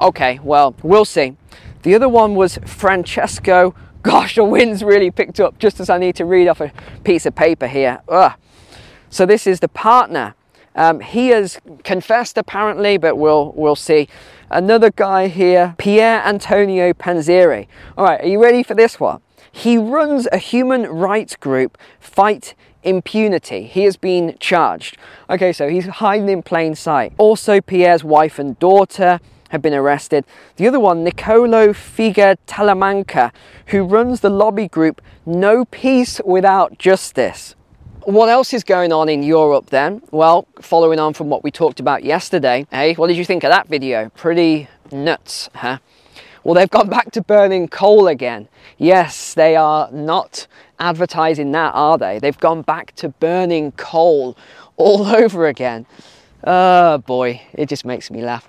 Okay, 0.00 0.38
well, 0.42 0.74
we'll 0.82 1.04
see. 1.04 1.36
The 1.82 1.94
other 1.94 2.08
one 2.08 2.34
was 2.34 2.58
Francesco. 2.64 3.74
Gosh, 4.02 4.36
the 4.36 4.44
wind's 4.44 4.82
really 4.82 5.10
picked 5.10 5.40
up 5.40 5.58
just 5.58 5.80
as 5.80 5.90
I 5.90 5.98
need 5.98 6.16
to 6.16 6.24
read 6.24 6.48
off 6.48 6.60
a 6.60 6.72
piece 7.04 7.26
of 7.26 7.34
paper 7.34 7.66
here. 7.66 8.00
Ugh. 8.08 8.32
So 9.10 9.26
this 9.26 9.46
is 9.46 9.60
the 9.60 9.68
partner. 9.68 10.34
Um, 10.74 11.00
he 11.00 11.28
has 11.28 11.58
confessed 11.82 12.38
apparently, 12.38 12.98
but 12.98 13.16
we'll 13.16 13.52
we'll 13.56 13.74
see. 13.74 14.08
Another 14.50 14.90
guy 14.90 15.28
here, 15.28 15.74
Pier 15.76 16.22
Antonio 16.24 16.94
Panzeri. 16.94 17.66
All 17.98 18.04
right, 18.06 18.20
are 18.22 18.26
you 18.26 18.42
ready 18.42 18.62
for 18.62 18.74
this 18.74 18.98
one? 18.98 19.20
He 19.52 19.76
runs 19.76 20.26
a 20.32 20.38
human 20.38 20.86
rights 20.86 21.36
group, 21.36 21.76
Fight 22.00 22.54
Impunity. 22.82 23.64
He 23.66 23.82
has 23.82 23.98
been 23.98 24.36
charged. 24.40 24.96
Okay, 25.28 25.52
so 25.52 25.68
he's 25.68 25.86
hiding 25.86 26.30
in 26.30 26.42
plain 26.42 26.74
sight. 26.74 27.12
Also, 27.18 27.60
Pierre's 27.60 28.02
wife 28.02 28.38
and 28.38 28.58
daughter 28.58 29.20
have 29.50 29.60
been 29.60 29.74
arrested. 29.74 30.24
The 30.56 30.66
other 30.66 30.80
one, 30.80 31.04
Nicolo 31.04 31.74
Figa 31.74 32.36
Talamanca, 32.46 33.32
who 33.66 33.82
runs 33.82 34.20
the 34.20 34.30
lobby 34.30 34.68
group 34.68 35.02
No 35.26 35.66
Peace 35.66 36.22
Without 36.24 36.78
Justice. 36.78 37.54
What 38.08 38.30
else 38.30 38.54
is 38.54 38.64
going 38.64 38.90
on 38.90 39.10
in 39.10 39.22
Europe 39.22 39.66
then? 39.66 40.00
Well, 40.10 40.48
following 40.62 40.98
on 40.98 41.12
from 41.12 41.28
what 41.28 41.44
we 41.44 41.50
talked 41.50 41.78
about 41.78 42.04
yesterday, 42.04 42.66
hey, 42.70 42.94
what 42.94 43.08
did 43.08 43.18
you 43.18 43.24
think 43.26 43.44
of 43.44 43.50
that 43.50 43.68
video? 43.68 44.08
Pretty 44.16 44.66
nuts, 44.90 45.50
huh? 45.54 45.76
Well, 46.42 46.54
they've 46.54 46.70
gone 46.70 46.88
back 46.88 47.10
to 47.10 47.20
burning 47.20 47.68
coal 47.68 48.08
again. 48.08 48.48
Yes, 48.78 49.34
they 49.34 49.56
are 49.56 49.92
not 49.92 50.46
advertising 50.78 51.52
that, 51.52 51.72
are 51.74 51.98
they? 51.98 52.18
They've 52.18 52.38
gone 52.38 52.62
back 52.62 52.94
to 52.96 53.10
burning 53.10 53.72
coal 53.72 54.38
all 54.78 55.06
over 55.14 55.46
again. 55.46 55.84
Oh 56.44 56.96
boy, 56.96 57.42
it 57.52 57.68
just 57.68 57.84
makes 57.84 58.10
me 58.10 58.22
laugh. 58.22 58.48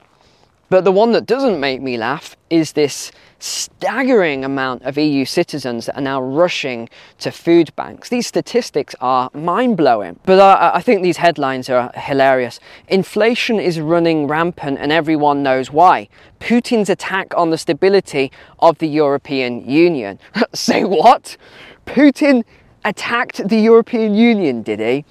But 0.69 0.85
the 0.85 0.93
one 0.93 1.11
that 1.11 1.25
doesn't 1.25 1.59
make 1.59 1.81
me 1.81 1.97
laugh 1.97 2.37
is 2.49 2.71
this 2.71 3.11
staggering 3.39 4.43
amount 4.43 4.83
of 4.83 4.97
EU 4.97 5.25
citizens 5.25 5.85
that 5.85 5.97
are 5.97 6.01
now 6.01 6.21
rushing 6.21 6.89
to 7.19 7.31
food 7.31 7.73
banks. 7.75 8.09
These 8.09 8.27
statistics 8.27 8.95
are 8.99 9.29
mind 9.33 9.77
blowing, 9.77 10.19
but 10.25 10.39
I, 10.39 10.75
I, 10.75 10.81
think 10.81 11.01
these 11.01 11.17
headlines 11.17 11.69
are 11.69 11.91
hilarious. 11.95 12.59
Inflation 12.87 13.59
is 13.59 13.79
running 13.79 14.27
rampant, 14.27 14.77
and 14.79 14.91
everyone 14.91 15.41
knows 15.41 15.71
why. 15.71 16.09
Putin's 16.39 16.89
attack 16.89 17.33
on 17.35 17.49
the 17.49 17.57
stability 17.57 18.31
of 18.59 18.77
the 18.79 18.87
European 18.87 19.69
Union. 19.69 20.19
Say 20.53 20.83
what? 20.83 21.37
Putin 21.85 22.43
attacked 22.83 23.47
the 23.47 23.59
European 23.59 24.15
Union, 24.15 24.61
did 24.63 24.79
he? 24.79 25.05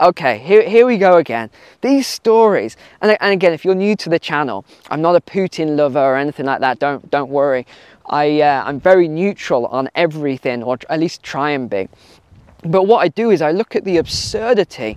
Okay, 0.00 0.38
here, 0.38 0.62
here 0.62 0.86
we 0.86 0.96
go 0.96 1.16
again. 1.16 1.50
These 1.80 2.06
stories, 2.06 2.76
and, 3.00 3.16
and 3.20 3.32
again, 3.32 3.52
if 3.52 3.64
you're 3.64 3.74
new 3.74 3.96
to 3.96 4.08
the 4.08 4.20
channel, 4.20 4.64
I'm 4.92 5.02
not 5.02 5.16
a 5.16 5.20
Putin 5.20 5.76
lover 5.76 5.98
or 5.98 6.16
anything 6.16 6.46
like 6.46 6.60
that. 6.60 6.78
Don't 6.78 7.10
don't 7.10 7.30
worry. 7.30 7.66
I 8.06 8.40
uh, 8.40 8.62
I'm 8.64 8.78
very 8.78 9.08
neutral 9.08 9.66
on 9.66 9.90
everything, 9.96 10.62
or 10.62 10.78
at 10.88 11.00
least 11.00 11.24
try 11.24 11.50
and 11.50 11.68
be. 11.68 11.88
But 12.62 12.84
what 12.84 12.98
I 12.98 13.08
do 13.08 13.32
is 13.32 13.42
I 13.42 13.50
look 13.50 13.74
at 13.74 13.84
the 13.84 13.96
absurdity 13.96 14.96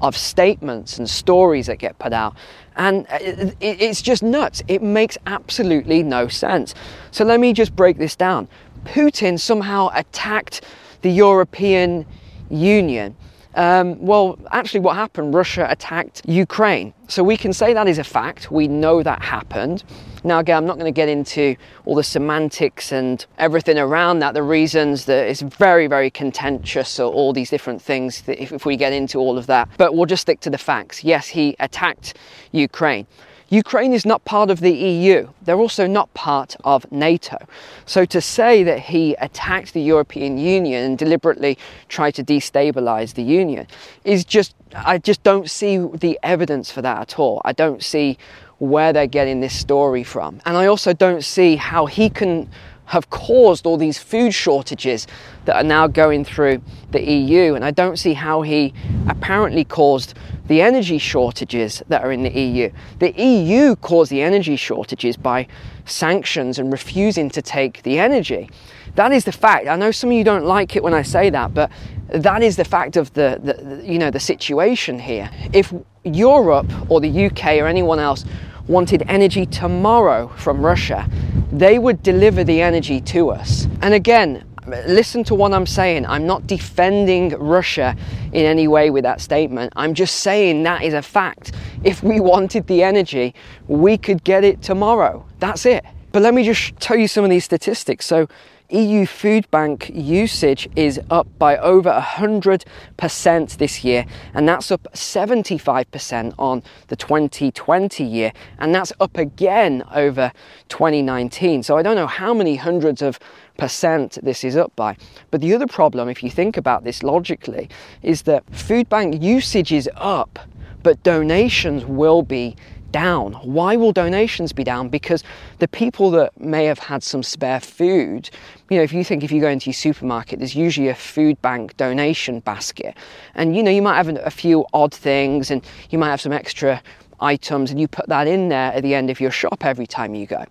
of 0.00 0.16
statements 0.16 0.98
and 0.98 1.10
stories 1.10 1.66
that 1.66 1.80
get 1.80 1.98
put 1.98 2.12
out, 2.12 2.36
and 2.76 3.08
it, 3.10 3.56
it, 3.58 3.82
it's 3.82 4.00
just 4.00 4.22
nuts. 4.22 4.62
It 4.68 4.82
makes 4.82 5.18
absolutely 5.26 6.04
no 6.04 6.28
sense. 6.28 6.76
So 7.10 7.24
let 7.24 7.40
me 7.40 7.52
just 7.52 7.74
break 7.74 7.98
this 7.98 8.14
down. 8.14 8.46
Putin 8.84 9.40
somehow 9.40 9.90
attacked 9.94 10.60
the 11.02 11.10
European 11.10 12.06
Union 12.50 13.16
um, 13.58 13.98
well, 13.98 14.38
actually, 14.52 14.78
what 14.78 14.94
happened? 14.94 15.34
Russia 15.34 15.66
attacked 15.68 16.22
Ukraine. 16.28 16.94
So 17.08 17.24
we 17.24 17.36
can 17.36 17.52
say 17.52 17.74
that 17.74 17.88
is 17.88 17.98
a 17.98 18.04
fact. 18.04 18.52
We 18.52 18.68
know 18.68 19.02
that 19.02 19.20
happened. 19.20 19.82
Now, 20.22 20.38
again, 20.38 20.58
I'm 20.58 20.64
not 20.64 20.78
going 20.78 20.92
to 20.92 20.96
get 20.96 21.08
into 21.08 21.56
all 21.84 21.96
the 21.96 22.04
semantics 22.04 22.92
and 22.92 23.26
everything 23.36 23.76
around 23.76 24.20
that, 24.20 24.34
the 24.34 24.44
reasons 24.44 25.06
that 25.06 25.26
it's 25.26 25.40
very, 25.40 25.88
very 25.88 26.08
contentious, 26.08 27.00
or 27.00 27.12
all 27.12 27.32
these 27.32 27.50
different 27.50 27.82
things, 27.82 28.22
if, 28.28 28.52
if 28.52 28.64
we 28.64 28.76
get 28.76 28.92
into 28.92 29.18
all 29.18 29.36
of 29.36 29.48
that. 29.48 29.68
But 29.76 29.92
we'll 29.92 30.06
just 30.06 30.22
stick 30.22 30.38
to 30.40 30.50
the 30.50 30.58
facts. 30.58 31.02
Yes, 31.02 31.26
he 31.26 31.56
attacked 31.58 32.16
Ukraine. 32.52 33.08
Ukraine 33.50 33.94
is 33.94 34.04
not 34.04 34.24
part 34.24 34.50
of 34.50 34.60
the 34.60 34.72
EU. 34.72 35.28
They're 35.42 35.56
also 35.56 35.86
not 35.86 36.12
part 36.12 36.54
of 36.64 36.90
NATO. 36.92 37.38
So 37.86 38.04
to 38.04 38.20
say 38.20 38.62
that 38.64 38.78
he 38.80 39.14
attacked 39.14 39.72
the 39.72 39.80
European 39.80 40.36
Union 40.36 40.84
and 40.84 40.98
deliberately 40.98 41.56
tried 41.88 42.14
to 42.16 42.24
destabilize 42.24 43.14
the 43.14 43.22
Union 43.22 43.66
is 44.04 44.24
just, 44.24 44.54
I 44.74 44.98
just 44.98 45.22
don't 45.22 45.48
see 45.48 45.78
the 45.78 46.18
evidence 46.22 46.70
for 46.70 46.82
that 46.82 47.00
at 47.00 47.18
all. 47.18 47.40
I 47.44 47.52
don't 47.52 47.82
see 47.82 48.18
where 48.58 48.92
they're 48.92 49.06
getting 49.06 49.40
this 49.40 49.58
story 49.58 50.04
from. 50.04 50.40
And 50.44 50.56
I 50.56 50.66
also 50.66 50.92
don't 50.92 51.24
see 51.24 51.56
how 51.56 51.86
he 51.86 52.10
can 52.10 52.50
have 52.86 53.10
caused 53.10 53.66
all 53.66 53.76
these 53.76 53.98
food 53.98 54.32
shortages 54.32 55.06
that 55.44 55.56
are 55.56 55.62
now 55.62 55.86
going 55.86 56.24
through 56.24 56.62
the 56.90 57.02
EU. 57.02 57.54
And 57.54 57.64
I 57.64 57.70
don't 57.70 57.98
see 57.98 58.14
how 58.14 58.42
he 58.42 58.72
apparently 59.08 59.64
caused 59.64 60.14
the 60.48 60.62
energy 60.62 60.98
shortages 60.98 61.82
that 61.88 62.02
are 62.02 62.10
in 62.10 62.22
the 62.22 62.30
EU. 62.30 62.70
The 62.98 63.12
EU 63.20 63.76
caused 63.76 64.10
the 64.10 64.22
energy 64.22 64.56
shortages 64.56 65.16
by 65.16 65.46
sanctions 65.84 66.58
and 66.58 66.72
refusing 66.72 67.30
to 67.30 67.42
take 67.42 67.82
the 67.82 67.98
energy. 67.98 68.50
That 68.94 69.12
is 69.12 69.24
the 69.24 69.32
fact. 69.32 69.68
I 69.68 69.76
know 69.76 69.90
some 69.90 70.10
of 70.10 70.16
you 70.16 70.24
don't 70.24 70.44
like 70.44 70.74
it 70.74 70.82
when 70.82 70.94
I 70.94 71.02
say 71.02 71.30
that, 71.30 71.54
but 71.54 71.70
that 72.08 72.42
is 72.42 72.56
the 72.56 72.64
fact 72.64 72.96
of 72.96 73.12
the, 73.12 73.38
the, 73.42 73.62
the 73.62 73.86
you 73.86 73.98
know 73.98 74.10
the 74.10 74.20
situation 74.20 74.98
here. 74.98 75.30
If 75.52 75.72
Europe 76.04 76.72
or 76.90 77.00
the 77.00 77.26
UK 77.26 77.58
or 77.58 77.66
anyone 77.66 77.98
else 77.98 78.24
wanted 78.66 79.02
energy 79.06 79.46
tomorrow 79.46 80.28
from 80.36 80.64
Russia, 80.64 81.08
they 81.52 81.78
would 81.78 82.02
deliver 82.02 82.44
the 82.44 82.60
energy 82.60 83.00
to 83.00 83.30
us. 83.30 83.66
And 83.82 83.94
again, 83.94 84.44
listen 84.86 85.24
to 85.24 85.34
what 85.34 85.52
I'm 85.52 85.66
saying. 85.66 86.06
I'm 86.06 86.26
not 86.26 86.46
defending 86.46 87.30
Russia 87.30 87.96
in 88.32 88.44
any 88.44 88.68
way 88.68 88.90
with 88.90 89.04
that 89.04 89.20
statement. 89.20 89.72
I'm 89.76 89.94
just 89.94 90.20
saying 90.20 90.62
that 90.64 90.82
is 90.82 90.94
a 90.94 91.02
fact. 91.02 91.52
If 91.84 92.02
we 92.02 92.20
wanted 92.32 92.66
the 92.66 92.82
energy, 92.82 93.34
we 93.66 93.98
could 93.98 94.24
get 94.24 94.44
it 94.44 94.62
tomorrow. 94.62 95.24
That's 95.38 95.66
it. 95.66 95.84
But 96.12 96.22
let 96.22 96.34
me 96.34 96.44
just 96.44 96.76
tell 96.80 96.96
you 96.96 97.08
some 97.08 97.24
of 97.24 97.30
these 97.30 97.44
statistics. 97.44 98.06
So, 98.06 98.28
EU 98.70 99.06
food 99.06 99.50
bank 99.50 99.90
usage 99.94 100.68
is 100.76 101.00
up 101.08 101.26
by 101.38 101.56
over 101.56 101.90
100% 101.90 103.56
this 103.56 103.82
year, 103.82 104.04
and 104.34 104.46
that's 104.46 104.70
up 104.70 104.86
75% 104.92 106.34
on 106.38 106.62
the 106.88 106.96
2020 106.96 108.04
year, 108.04 108.30
and 108.58 108.74
that's 108.74 108.92
up 109.00 109.16
again 109.16 109.82
over 109.94 110.30
2019. 110.68 111.62
So 111.62 111.78
I 111.78 111.82
don't 111.82 111.96
know 111.96 112.06
how 112.06 112.34
many 112.34 112.56
hundreds 112.56 113.00
of 113.00 113.18
percent 113.56 114.18
this 114.22 114.44
is 114.44 114.54
up 114.54 114.76
by. 114.76 114.98
But 115.30 115.40
the 115.40 115.54
other 115.54 115.66
problem, 115.66 116.10
if 116.10 116.22
you 116.22 116.28
think 116.28 116.58
about 116.58 116.84
this 116.84 117.02
logically, 117.02 117.70
is 118.02 118.22
that 118.22 118.44
food 118.54 118.90
bank 118.90 119.22
usage 119.22 119.72
is 119.72 119.88
up, 119.96 120.38
but 120.82 121.02
donations 121.02 121.86
will 121.86 122.20
be 122.20 122.54
down. 122.90 123.34
Why 123.34 123.76
will 123.76 123.92
donations 123.92 124.52
be 124.52 124.64
down? 124.64 124.88
Because 124.88 125.22
the 125.58 125.68
people 125.68 126.10
that 126.12 126.38
may 126.40 126.64
have 126.64 126.78
had 126.78 127.02
some 127.02 127.22
spare 127.22 127.60
food, 127.60 128.30
you 128.70 128.76
know, 128.76 128.82
if 128.82 128.92
you 128.92 129.04
think 129.04 129.22
if 129.22 129.32
you 129.32 129.40
go 129.40 129.48
into 129.48 129.66
your 129.66 129.74
supermarket, 129.74 130.38
there's 130.38 130.54
usually 130.54 130.88
a 130.88 130.94
food 130.94 131.40
bank 131.42 131.76
donation 131.76 132.40
basket. 132.40 132.96
And, 133.34 133.56
you 133.56 133.62
know, 133.62 133.70
you 133.70 133.82
might 133.82 133.96
have 133.96 134.08
a 134.08 134.30
few 134.30 134.66
odd 134.72 134.94
things 134.94 135.50
and 135.50 135.64
you 135.90 135.98
might 135.98 136.10
have 136.10 136.20
some 136.20 136.32
extra 136.32 136.82
items 137.20 137.70
and 137.70 137.80
you 137.80 137.88
put 137.88 138.08
that 138.08 138.26
in 138.26 138.48
there 138.48 138.72
at 138.72 138.82
the 138.82 138.94
end 138.94 139.10
of 139.10 139.20
your 139.20 139.30
shop 139.30 139.64
every 139.64 139.86
time 139.86 140.14
you 140.14 140.26
go. 140.26 140.44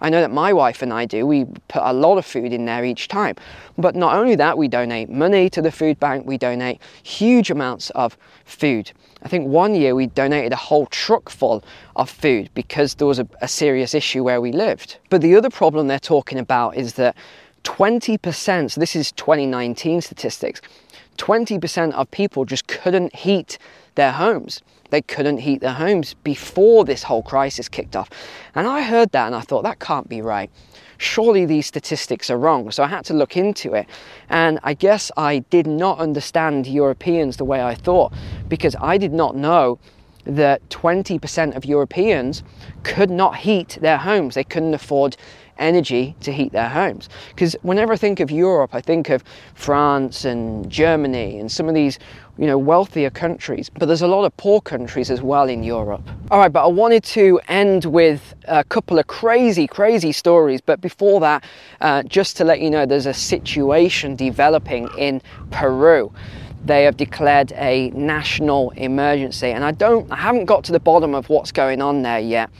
I 0.00 0.10
know 0.10 0.20
that 0.20 0.32
my 0.32 0.52
wife 0.52 0.82
and 0.82 0.92
I 0.92 1.06
do. 1.06 1.24
We 1.26 1.44
put 1.68 1.82
a 1.84 1.92
lot 1.92 2.18
of 2.18 2.26
food 2.26 2.52
in 2.52 2.64
there 2.64 2.84
each 2.84 3.06
time. 3.06 3.36
But 3.78 3.94
not 3.94 4.16
only 4.16 4.34
that, 4.34 4.58
we 4.58 4.66
donate 4.66 5.08
money 5.08 5.48
to 5.50 5.62
the 5.62 5.70
food 5.70 5.98
bank, 6.00 6.26
we 6.26 6.36
donate 6.36 6.80
huge 7.04 7.52
amounts 7.52 7.90
of 7.90 8.16
food. 8.44 8.90
I 9.24 9.28
think 9.28 9.46
one 9.46 9.74
year 9.74 9.94
we 9.94 10.06
donated 10.06 10.52
a 10.52 10.56
whole 10.56 10.86
truck 10.86 11.28
full 11.28 11.62
of 11.96 12.10
food 12.10 12.50
because 12.54 12.96
there 12.96 13.06
was 13.06 13.18
a, 13.18 13.28
a 13.40 13.48
serious 13.48 13.94
issue 13.94 14.24
where 14.24 14.40
we 14.40 14.52
lived. 14.52 14.98
But 15.10 15.20
the 15.20 15.36
other 15.36 15.50
problem 15.50 15.86
they're 15.86 15.98
talking 15.98 16.38
about 16.38 16.76
is 16.76 16.94
that 16.94 17.16
20%, 17.64 18.70
so 18.72 18.80
this 18.80 18.96
is 18.96 19.12
2019 19.12 20.00
statistics, 20.00 20.60
20% 21.18 21.92
of 21.92 22.10
people 22.10 22.44
just 22.44 22.66
couldn't 22.66 23.14
heat 23.14 23.58
their 23.94 24.12
homes. 24.12 24.60
They 24.90 25.02
couldn't 25.02 25.38
heat 25.38 25.60
their 25.60 25.72
homes 25.72 26.14
before 26.24 26.84
this 26.84 27.04
whole 27.04 27.22
crisis 27.22 27.68
kicked 27.68 27.94
off. 27.96 28.10
And 28.54 28.66
I 28.66 28.82
heard 28.82 29.12
that 29.12 29.26
and 29.26 29.34
I 29.34 29.40
thought, 29.40 29.62
that 29.62 29.78
can't 29.78 30.08
be 30.08 30.20
right. 30.20 30.50
Surely 30.98 31.44
these 31.46 31.66
statistics 31.66 32.30
are 32.30 32.38
wrong. 32.38 32.70
So 32.70 32.82
I 32.82 32.88
had 32.88 33.04
to 33.06 33.14
look 33.14 33.36
into 33.36 33.74
it. 33.74 33.86
And 34.28 34.58
I 34.62 34.74
guess 34.74 35.10
I 35.16 35.40
did 35.50 35.66
not 35.66 35.98
understand 35.98 36.66
Europeans 36.66 37.36
the 37.36 37.44
way 37.44 37.62
I 37.62 37.74
thought 37.74 38.12
because 38.48 38.76
I 38.80 38.98
did 38.98 39.12
not 39.12 39.36
know 39.36 39.78
that 40.24 40.66
20% 40.68 41.56
of 41.56 41.64
Europeans 41.64 42.42
could 42.84 43.10
not 43.10 43.36
heat 43.36 43.78
their 43.80 43.98
homes. 43.98 44.34
They 44.34 44.44
couldn't 44.44 44.74
afford 44.74 45.16
energy 45.58 46.14
to 46.20 46.32
heat 46.32 46.52
their 46.52 46.68
homes. 46.68 47.08
Because 47.30 47.54
whenever 47.62 47.92
I 47.92 47.96
think 47.96 48.20
of 48.20 48.30
Europe, 48.30 48.74
I 48.74 48.80
think 48.80 49.08
of 49.10 49.22
France 49.54 50.24
and 50.24 50.68
Germany 50.70 51.38
and 51.38 51.50
some 51.50 51.68
of 51.68 51.74
these, 51.74 51.98
you 52.38 52.46
know, 52.46 52.58
wealthier 52.58 53.10
countries. 53.10 53.70
But 53.70 53.86
there's 53.86 54.02
a 54.02 54.08
lot 54.08 54.24
of 54.24 54.36
poor 54.36 54.60
countries 54.60 55.10
as 55.10 55.22
well 55.22 55.48
in 55.48 55.62
Europe. 55.62 56.02
All 56.30 56.38
right, 56.38 56.52
but 56.52 56.64
I 56.64 56.68
wanted 56.68 57.04
to 57.04 57.40
end 57.48 57.84
with 57.84 58.34
a 58.46 58.64
couple 58.64 58.98
of 58.98 59.06
crazy, 59.06 59.66
crazy 59.66 60.12
stories. 60.12 60.60
But 60.60 60.80
before 60.80 61.20
that, 61.20 61.44
uh, 61.80 62.02
just 62.04 62.36
to 62.38 62.44
let 62.44 62.60
you 62.60 62.70
know, 62.70 62.86
there's 62.86 63.06
a 63.06 63.14
situation 63.14 64.16
developing 64.16 64.88
in 64.98 65.22
Peru 65.50 66.12
they 66.64 66.84
have 66.84 66.96
declared 66.96 67.52
a 67.56 67.90
national 67.90 68.70
emergency 68.76 69.48
and 69.48 69.64
i 69.64 69.72
don't 69.72 70.10
i 70.12 70.16
haven't 70.16 70.44
got 70.44 70.62
to 70.62 70.72
the 70.72 70.80
bottom 70.80 71.14
of 71.14 71.28
what's 71.28 71.50
going 71.50 71.82
on 71.82 72.02
there 72.02 72.20
yet 72.20 72.50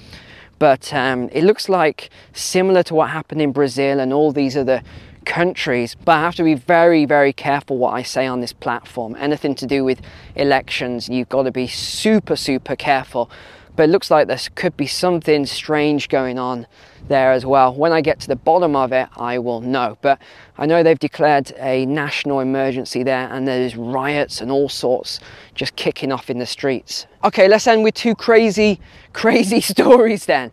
but 0.63 0.95
um, 0.95 1.29
it 1.33 1.43
looks 1.43 1.69
like 1.69 2.09
similar 2.35 2.85
to 2.85 2.95
what 2.95 3.11
happened 3.11 3.43
in 3.43 3.51
Brazil 3.51 3.99
and 3.99 4.13
all 4.13 4.31
these 4.31 4.57
other 4.57 4.81
countries. 5.25 5.97
But 6.05 6.13
I 6.13 6.21
have 6.21 6.37
to 6.37 6.45
be 6.45 6.55
very, 6.55 7.05
very 7.05 7.33
careful 7.33 7.79
what 7.79 7.95
I 7.95 8.05
say 8.05 8.29
on 8.29 8.41
this 8.41 8.53
platform. 8.53 9.17
Anything 9.19 9.57
to 9.57 9.67
do 9.67 9.85
with 9.85 10.01
elections, 10.37 11.09
you've 11.09 11.29
got 11.29 11.43
to 11.43 11.51
be 11.51 11.67
super, 11.67 12.37
super 12.37 12.77
careful. 12.77 13.29
But 13.75 13.85
it 13.85 13.93
looks 13.93 14.11
like 14.11 14.29
there 14.29 14.39
could 14.55 14.77
be 14.77 14.87
something 14.87 15.47
strange 15.47 16.09
going 16.09 16.39
on 16.39 16.67
there 17.09 17.33
as 17.33 17.47
well. 17.47 17.75
When 17.75 17.93
I 17.93 18.01
get 18.01 18.21
to 18.21 18.29
the 18.29 18.37
bottom 18.37 18.77
of 18.77 18.93
it, 18.93 19.09
I 19.17 19.39
will 19.39 19.61
know. 19.61 19.97
But 20.03 20.21
I 20.59 20.67
know 20.67 20.83
they've 20.83 20.99
declared 20.99 21.53
a 21.59 21.87
national 21.87 22.41
emergency 22.41 23.03
there, 23.03 23.29
and 23.33 23.49
there's 23.49 23.77
riots 23.77 24.41
and 24.41 24.51
all 24.51 24.69
sorts 24.69 25.21
just 25.55 25.75
kicking 25.77 26.13
off 26.13 26.31
in 26.31 26.39
the 26.39 26.47
streets. 26.47 27.07
Okay, 27.25 27.49
let's 27.49 27.67
end 27.67 27.83
with 27.83 27.95
two 27.95 28.15
crazy, 28.15 28.81
crazy 29.13 29.61
stories 29.61 30.27
then. 30.27 30.53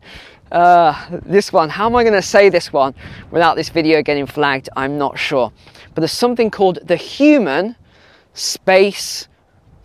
Uh, 0.51 1.19
this 1.25 1.53
one, 1.53 1.69
how 1.69 1.85
am 1.85 1.95
I 1.95 2.03
going 2.03 2.15
to 2.15 2.21
say 2.21 2.49
this 2.49 2.73
one 2.73 2.95
without 3.29 3.55
this 3.55 3.69
video 3.69 4.01
getting 4.01 4.25
flagged? 4.25 4.69
I'm 4.75 4.97
not 4.97 5.19
sure. 5.19 5.51
But 5.93 6.01
there's 6.01 6.11
something 6.11 6.49
called 6.49 6.79
the 6.83 6.95
human 6.95 7.75
space 8.33 9.27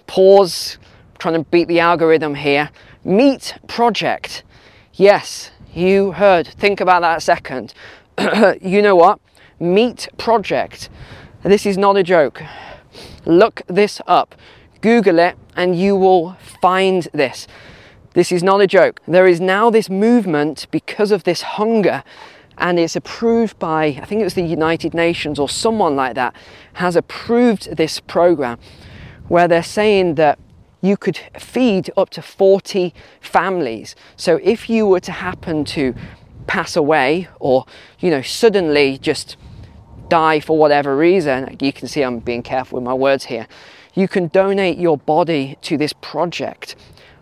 pause, 0.06 0.78
trying 1.18 1.34
to 1.34 1.50
beat 1.50 1.68
the 1.68 1.80
algorithm 1.80 2.34
here. 2.34 2.70
Meat 3.04 3.58
project. 3.66 4.44
Yes, 4.94 5.50
you 5.74 6.12
heard. 6.12 6.46
Think 6.46 6.80
about 6.80 7.02
that 7.02 7.18
a 7.18 7.20
second. 7.20 7.74
you 8.62 8.80
know 8.80 8.96
what? 8.96 9.20
Meat 9.60 10.08
Project. 10.16 10.88
This 11.42 11.66
is 11.66 11.76
not 11.76 11.98
a 11.98 12.02
joke. 12.02 12.42
Look 13.26 13.60
this 13.66 14.00
up. 14.06 14.34
Google 14.80 15.18
it 15.18 15.36
and 15.54 15.78
you 15.78 15.96
will 15.96 16.32
find 16.62 17.06
this. 17.12 17.46
This 18.14 18.32
is 18.32 18.42
not 18.42 18.62
a 18.62 18.66
joke. 18.66 19.00
There 19.06 19.26
is 19.26 19.38
now 19.38 19.68
this 19.68 19.90
movement 19.90 20.66
because 20.70 21.10
of 21.10 21.24
this 21.24 21.42
hunger 21.42 22.04
and 22.56 22.78
it's 22.78 22.96
approved 22.96 23.58
by, 23.58 23.86
I 24.00 24.04
think 24.06 24.22
it 24.22 24.24
was 24.24 24.34
the 24.34 24.42
United 24.42 24.94
Nations 24.94 25.38
or 25.38 25.48
someone 25.48 25.94
like 25.94 26.14
that, 26.14 26.34
has 26.74 26.96
approved 26.96 27.76
this 27.76 28.00
program 28.00 28.58
where 29.28 29.46
they're 29.46 29.62
saying 29.62 30.14
that 30.14 30.38
you 30.84 30.96
could 30.96 31.18
feed 31.38 31.90
up 31.96 32.10
to 32.10 32.20
40 32.20 32.92
families. 33.20 33.96
So 34.16 34.38
if 34.42 34.68
you 34.68 34.86
were 34.86 35.00
to 35.00 35.12
happen 35.12 35.64
to 35.66 35.94
pass 36.46 36.76
away 36.76 37.28
or, 37.40 37.64
you 38.00 38.10
know, 38.10 38.20
suddenly 38.20 38.98
just 38.98 39.36
die 40.08 40.40
for 40.40 40.58
whatever 40.58 40.94
reason, 40.96 41.56
you 41.60 41.72
can 41.72 41.88
see 41.88 42.02
I'm 42.02 42.18
being 42.18 42.42
careful 42.42 42.76
with 42.76 42.84
my 42.84 42.92
words 42.92 43.24
here, 43.24 43.46
you 43.94 44.08
can 44.08 44.28
donate 44.28 44.76
your 44.76 44.98
body 44.98 45.56
to 45.62 45.78
this 45.78 45.94
project. 45.94 46.76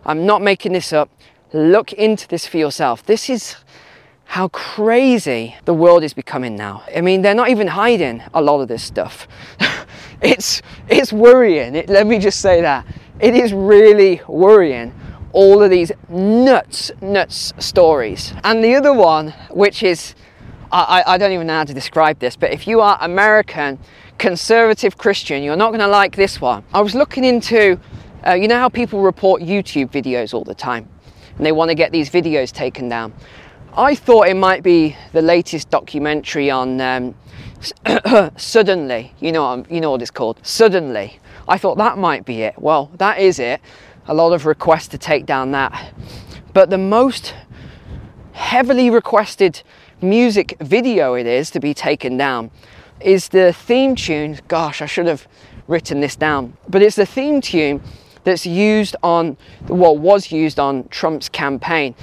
I'm 0.05 0.27
not 0.27 0.43
making 0.43 0.73
this 0.73 0.93
up. 0.93 1.09
Look 1.53 1.93
into 1.93 2.27
this 2.27 2.47
for 2.47 2.57
yourself. 2.57 3.05
This 3.05 3.31
is 3.31 3.57
how 4.25 4.49
crazy 4.49 5.55
the 5.67 5.75
world 5.75 6.03
is 6.03 6.15
becoming 6.15 6.57
now. 6.57 6.83
I 6.97 7.03
mean, 7.03 7.23
they're 7.23 7.35
not 7.35 7.51
even 7.51 7.69
hiding 7.69 8.23
a 8.33 8.41
lot 8.41 8.61
of 8.61 8.69
this 8.69 8.83
stuff. 8.83 9.29
it's 10.23 10.63
it's 10.89 11.13
worrying. 11.13 11.75
It, 11.75 11.91
let 11.91 12.07
me 12.07 12.19
just 12.19 12.41
say 12.41 12.63
that 12.63 12.87
it 13.23 13.35
is 13.37 13.53
really 13.55 14.21
worrying 14.27 14.93
all 15.33 15.63
of 15.63 15.71
these 15.71 15.93
nuts, 16.09 16.91
nuts 17.01 17.55
stories. 17.59 18.35
And 18.45 18.63
the 18.63 18.75
other 18.75 18.93
one, 18.93 19.33
which 19.49 19.83
is, 19.83 20.15
I, 20.73 21.05
I 21.07 21.19
don't 21.19 21.33
even 21.33 21.47
know 21.47 21.55
how 21.55 21.65
to 21.65 21.73
describe 21.73 22.19
this, 22.19 22.37
but 22.37 22.53
if 22.53 22.67
you 22.67 22.81
are 22.81 22.99
American, 23.01 23.79
conservative 24.19 24.99
Christian, 24.99 25.43
you're 25.43 25.57
not 25.57 25.71
going 25.71 25.81
to 25.81 25.87
like 25.87 26.17
this 26.17 26.41
one. 26.41 26.65
I 26.75 26.81
was 26.81 26.95
looking 26.95 27.25
into, 27.25 27.79
uh, 28.27 28.33
you 28.35 28.49
know 28.49 28.59
how 28.59 28.69
people 28.69 29.01
report 29.01 29.41
YouTube 29.41 29.91
videos 29.91 30.35
all 30.35 30.45
the 30.45 30.55
time, 30.55 30.89
and 31.37 31.47
they 31.47 31.53
want 31.53 31.71
to 31.71 31.75
get 31.75 31.93
these 31.93 32.11
videos 32.11 32.53
taken 32.53 32.89
down. 32.89 33.15
I 33.75 33.95
thought 33.95 34.29
it 34.29 34.37
might 34.37 34.63
be 34.63 34.97
the 35.13 35.23
latest 35.23 35.71
documentary 35.71 36.51
on 36.51 36.81
um, 36.81 37.15
Suddenly, 38.37 39.15
you 39.21 39.33
know, 39.33 39.65
you 39.71 39.81
know 39.81 39.93
what 39.93 40.03
it's 40.03 40.11
called, 40.11 40.41
Suddenly. 40.43 41.21
I 41.49 41.59
thought 41.59 41.79
that 41.79 41.99
might 41.99 42.25
be 42.25 42.43
it. 42.43 42.55
Well, 42.59 42.91
that 42.99 43.19
is 43.19 43.39
it. 43.39 43.61
A 44.07 44.15
lot 44.15 44.33
of 44.33 44.47
requests 44.47 44.89
to 44.89 44.99
take 44.99 45.27
down 45.27 45.53
that. 45.53 45.93
But 46.53 46.71
the 46.71 46.79
most 46.79 47.35
heavily 48.33 48.91
requested 48.91 49.63
music 50.01 50.57
video 50.61 51.15
it 51.15 51.27
is 51.27 51.51
to 51.51 51.61
be 51.61 51.75
taken 51.75 52.17
down 52.17 52.51
is 53.01 53.29
the 53.29 53.53
theme 53.53 53.95
tune. 53.95 54.39
Gosh, 54.49 54.83
I 54.83 54.87
should 54.87 55.07
have 55.07 55.27
written 55.69 56.01
this 56.01 56.17
down. 56.17 56.57
But 56.69 56.83
it's 56.83 56.97
the 56.97 57.07
theme 57.07 57.41
tune 57.41 57.83
that's 58.25 58.47
used 58.47 58.97
on, 59.03 59.37
well, 59.69 59.97
was 59.97 60.31
used 60.31 60.61
on 60.61 60.89
Trump's 60.89 61.29
campaign. 61.29 61.95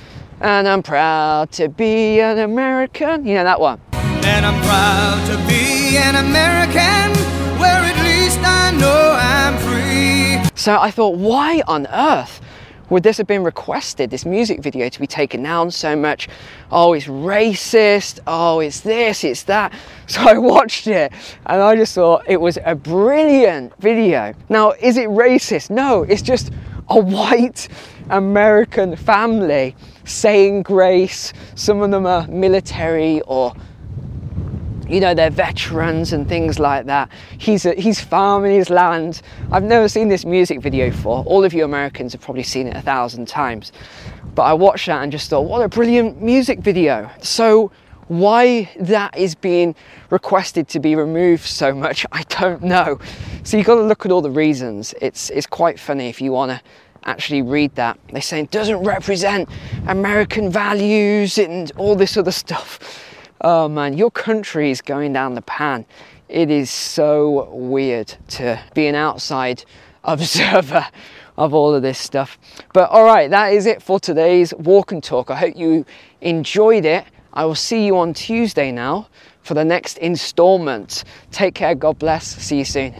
And 0.42 0.68
I'm 0.68 0.84
proud 0.84 1.52
to 1.54 1.68
be 1.70 2.22
an 2.22 2.40
American. 2.40 3.26
You 3.26 3.36
know 3.36 3.44
that 3.44 3.60
one. 3.60 3.82
And 3.94 4.46
I'm 4.46 4.62
proud 4.64 5.26
to 5.28 5.38
be 5.48 5.98
an 5.98 6.16
American 6.16 7.10
least 8.40 8.52
I 8.52 8.72
know 8.72 9.18
I'm 9.20 9.58
free. 9.58 10.50
So 10.56 10.78
I 10.78 10.92
thought, 10.92 11.16
why 11.16 11.62
on 11.68 11.88
earth 11.88 12.42
would 12.90 13.04
this 13.04 13.18
have 13.18 13.28
been 13.28 13.44
requested, 13.44 14.10
this 14.10 14.26
music 14.26 14.62
video, 14.62 14.90
to 14.90 15.00
be 15.00 15.08
taken 15.08 15.44
down 15.44 15.70
so 15.72 15.96
much? 15.96 16.28
Oh, 16.72 16.94
it's 16.94 17.06
racist. 17.06 18.20
Oh, 18.26 18.60
it's 18.60 18.82
this, 18.82 19.24
it's 19.24 19.44
that. 19.44 19.74
So 20.10 20.24
I 20.24 20.40
watched 20.40 20.88
it 20.88 21.14
and 21.46 21.62
I 21.62 21.76
just 21.76 21.94
thought 21.94 22.24
it 22.28 22.42
was 22.42 22.58
a 22.66 22.74
brilliant 22.74 23.78
video. 23.80 24.34
Now, 24.50 24.72
is 24.72 24.98
it 24.98 25.08
racist? 25.08 25.70
No, 25.70 26.02
it's 26.02 26.24
just 26.24 26.50
a 26.90 27.00
white 27.00 27.68
American 28.10 28.96
family 28.96 29.76
saying 30.06 30.64
grace. 30.64 31.32
Some 31.54 31.84
of 31.84 31.92
them 31.92 32.08
are 32.08 32.28
military 32.28 33.22
or 33.28 33.54
you 34.90 35.00
know, 35.00 35.14
they're 35.14 35.30
veterans 35.30 36.14
and 36.14 36.28
things 36.28 36.58
like 36.58 36.88
that. 36.88 37.10
He's, 37.38 37.66
a, 37.66 37.74
he's 37.76 38.00
farming 38.00 38.52
his 38.52 38.70
land. 38.70 39.22
I've 39.52 39.64
never 39.64 39.88
seen 39.88 40.10
this 40.10 40.26
music 40.26 40.62
video 40.62 40.90
before. 40.90 41.24
All 41.26 41.44
of 41.44 41.54
you 41.54 41.64
Americans 41.64 42.14
have 42.14 42.22
probably 42.22 42.44
seen 42.44 42.68
it 42.68 42.76
a 42.76 42.82
thousand 42.82 43.28
times. 43.28 43.72
But 44.34 44.44
I 44.44 44.54
watched 44.54 44.88
that 44.88 45.04
and 45.04 45.12
just 45.12 45.30
thought, 45.30 45.42
what 45.42 45.62
a 45.62 45.70
brilliant 45.70 46.22
music 46.22 46.60
video. 46.60 47.10
So, 47.22 47.72
why 48.08 48.72
that 48.80 49.16
is 49.16 49.36
being 49.36 49.76
requested 50.10 50.68
to 50.70 50.80
be 50.80 50.96
removed 50.96 51.44
so 51.44 51.76
much, 51.76 52.08
I 52.12 52.24
don't 52.24 52.64
know. 52.64 53.00
So, 53.44 53.58
you've 53.58 53.68
got 53.68 53.76
to 53.76 53.84
look 53.84 54.06
at 54.08 54.12
all 54.12 54.22
the 54.22 54.32
reasons. 54.32 54.96
It's, 55.02 55.30
it's 55.30 55.48
quite 55.48 55.80
funny 55.80 56.10
if 56.10 56.20
you 56.20 56.32
want 56.32 56.52
to 56.52 56.62
actually 57.04 57.44
read 57.44 57.76
that. 57.76 58.00
They 58.12 58.22
say 58.22 58.42
it 58.42 58.52
doesn't 58.52 58.84
represent 58.84 59.48
American 59.88 60.52
values 60.52 61.38
and 61.38 61.72
all 61.78 61.96
this 61.96 62.18
other 62.18 62.32
stuff 62.32 63.06
oh 63.42 63.68
man, 63.68 63.98
your 63.98 64.12
country 64.12 64.72
is 64.72 64.82
going 64.82 65.14
down 65.14 65.34
the 65.34 65.42
pan. 65.42 65.86
It 66.28 66.50
is 66.50 66.70
so 66.70 67.50
weird 67.52 68.14
to 68.30 68.62
be 68.74 68.88
an 68.88 68.96
outside 68.96 69.64
observer 70.04 70.86
of 71.38 71.54
all 71.54 71.74
of 71.74 71.82
this 71.82 71.98
stuff. 71.98 72.38
But 72.74 72.90
all 72.90 73.04
right, 73.06 73.30
that 73.30 73.54
is 73.54 73.66
it 73.66 73.82
for 73.82 74.00
today's 74.00 74.54
walk 74.56 74.92
and 74.92 75.04
talk. 75.04 75.32
I 75.32 75.36
hope 75.36 75.56
you 75.56 75.86
enjoyed 76.22 76.86
it. 76.86 77.06
I 77.34 77.46
will 77.46 77.56
see 77.56 77.86
you 77.86 77.98
on 77.98 78.14
Tuesday 78.14 78.72
now 78.72 79.08
for 79.42 79.54
the 79.54 79.64
next 79.66 79.98
installment. 80.00 81.04
Take 81.32 81.56
care, 81.56 81.76
God 81.76 81.98
bless. 81.98 82.28
See 82.28 82.58
you 82.58 82.66
soon. 82.66 82.94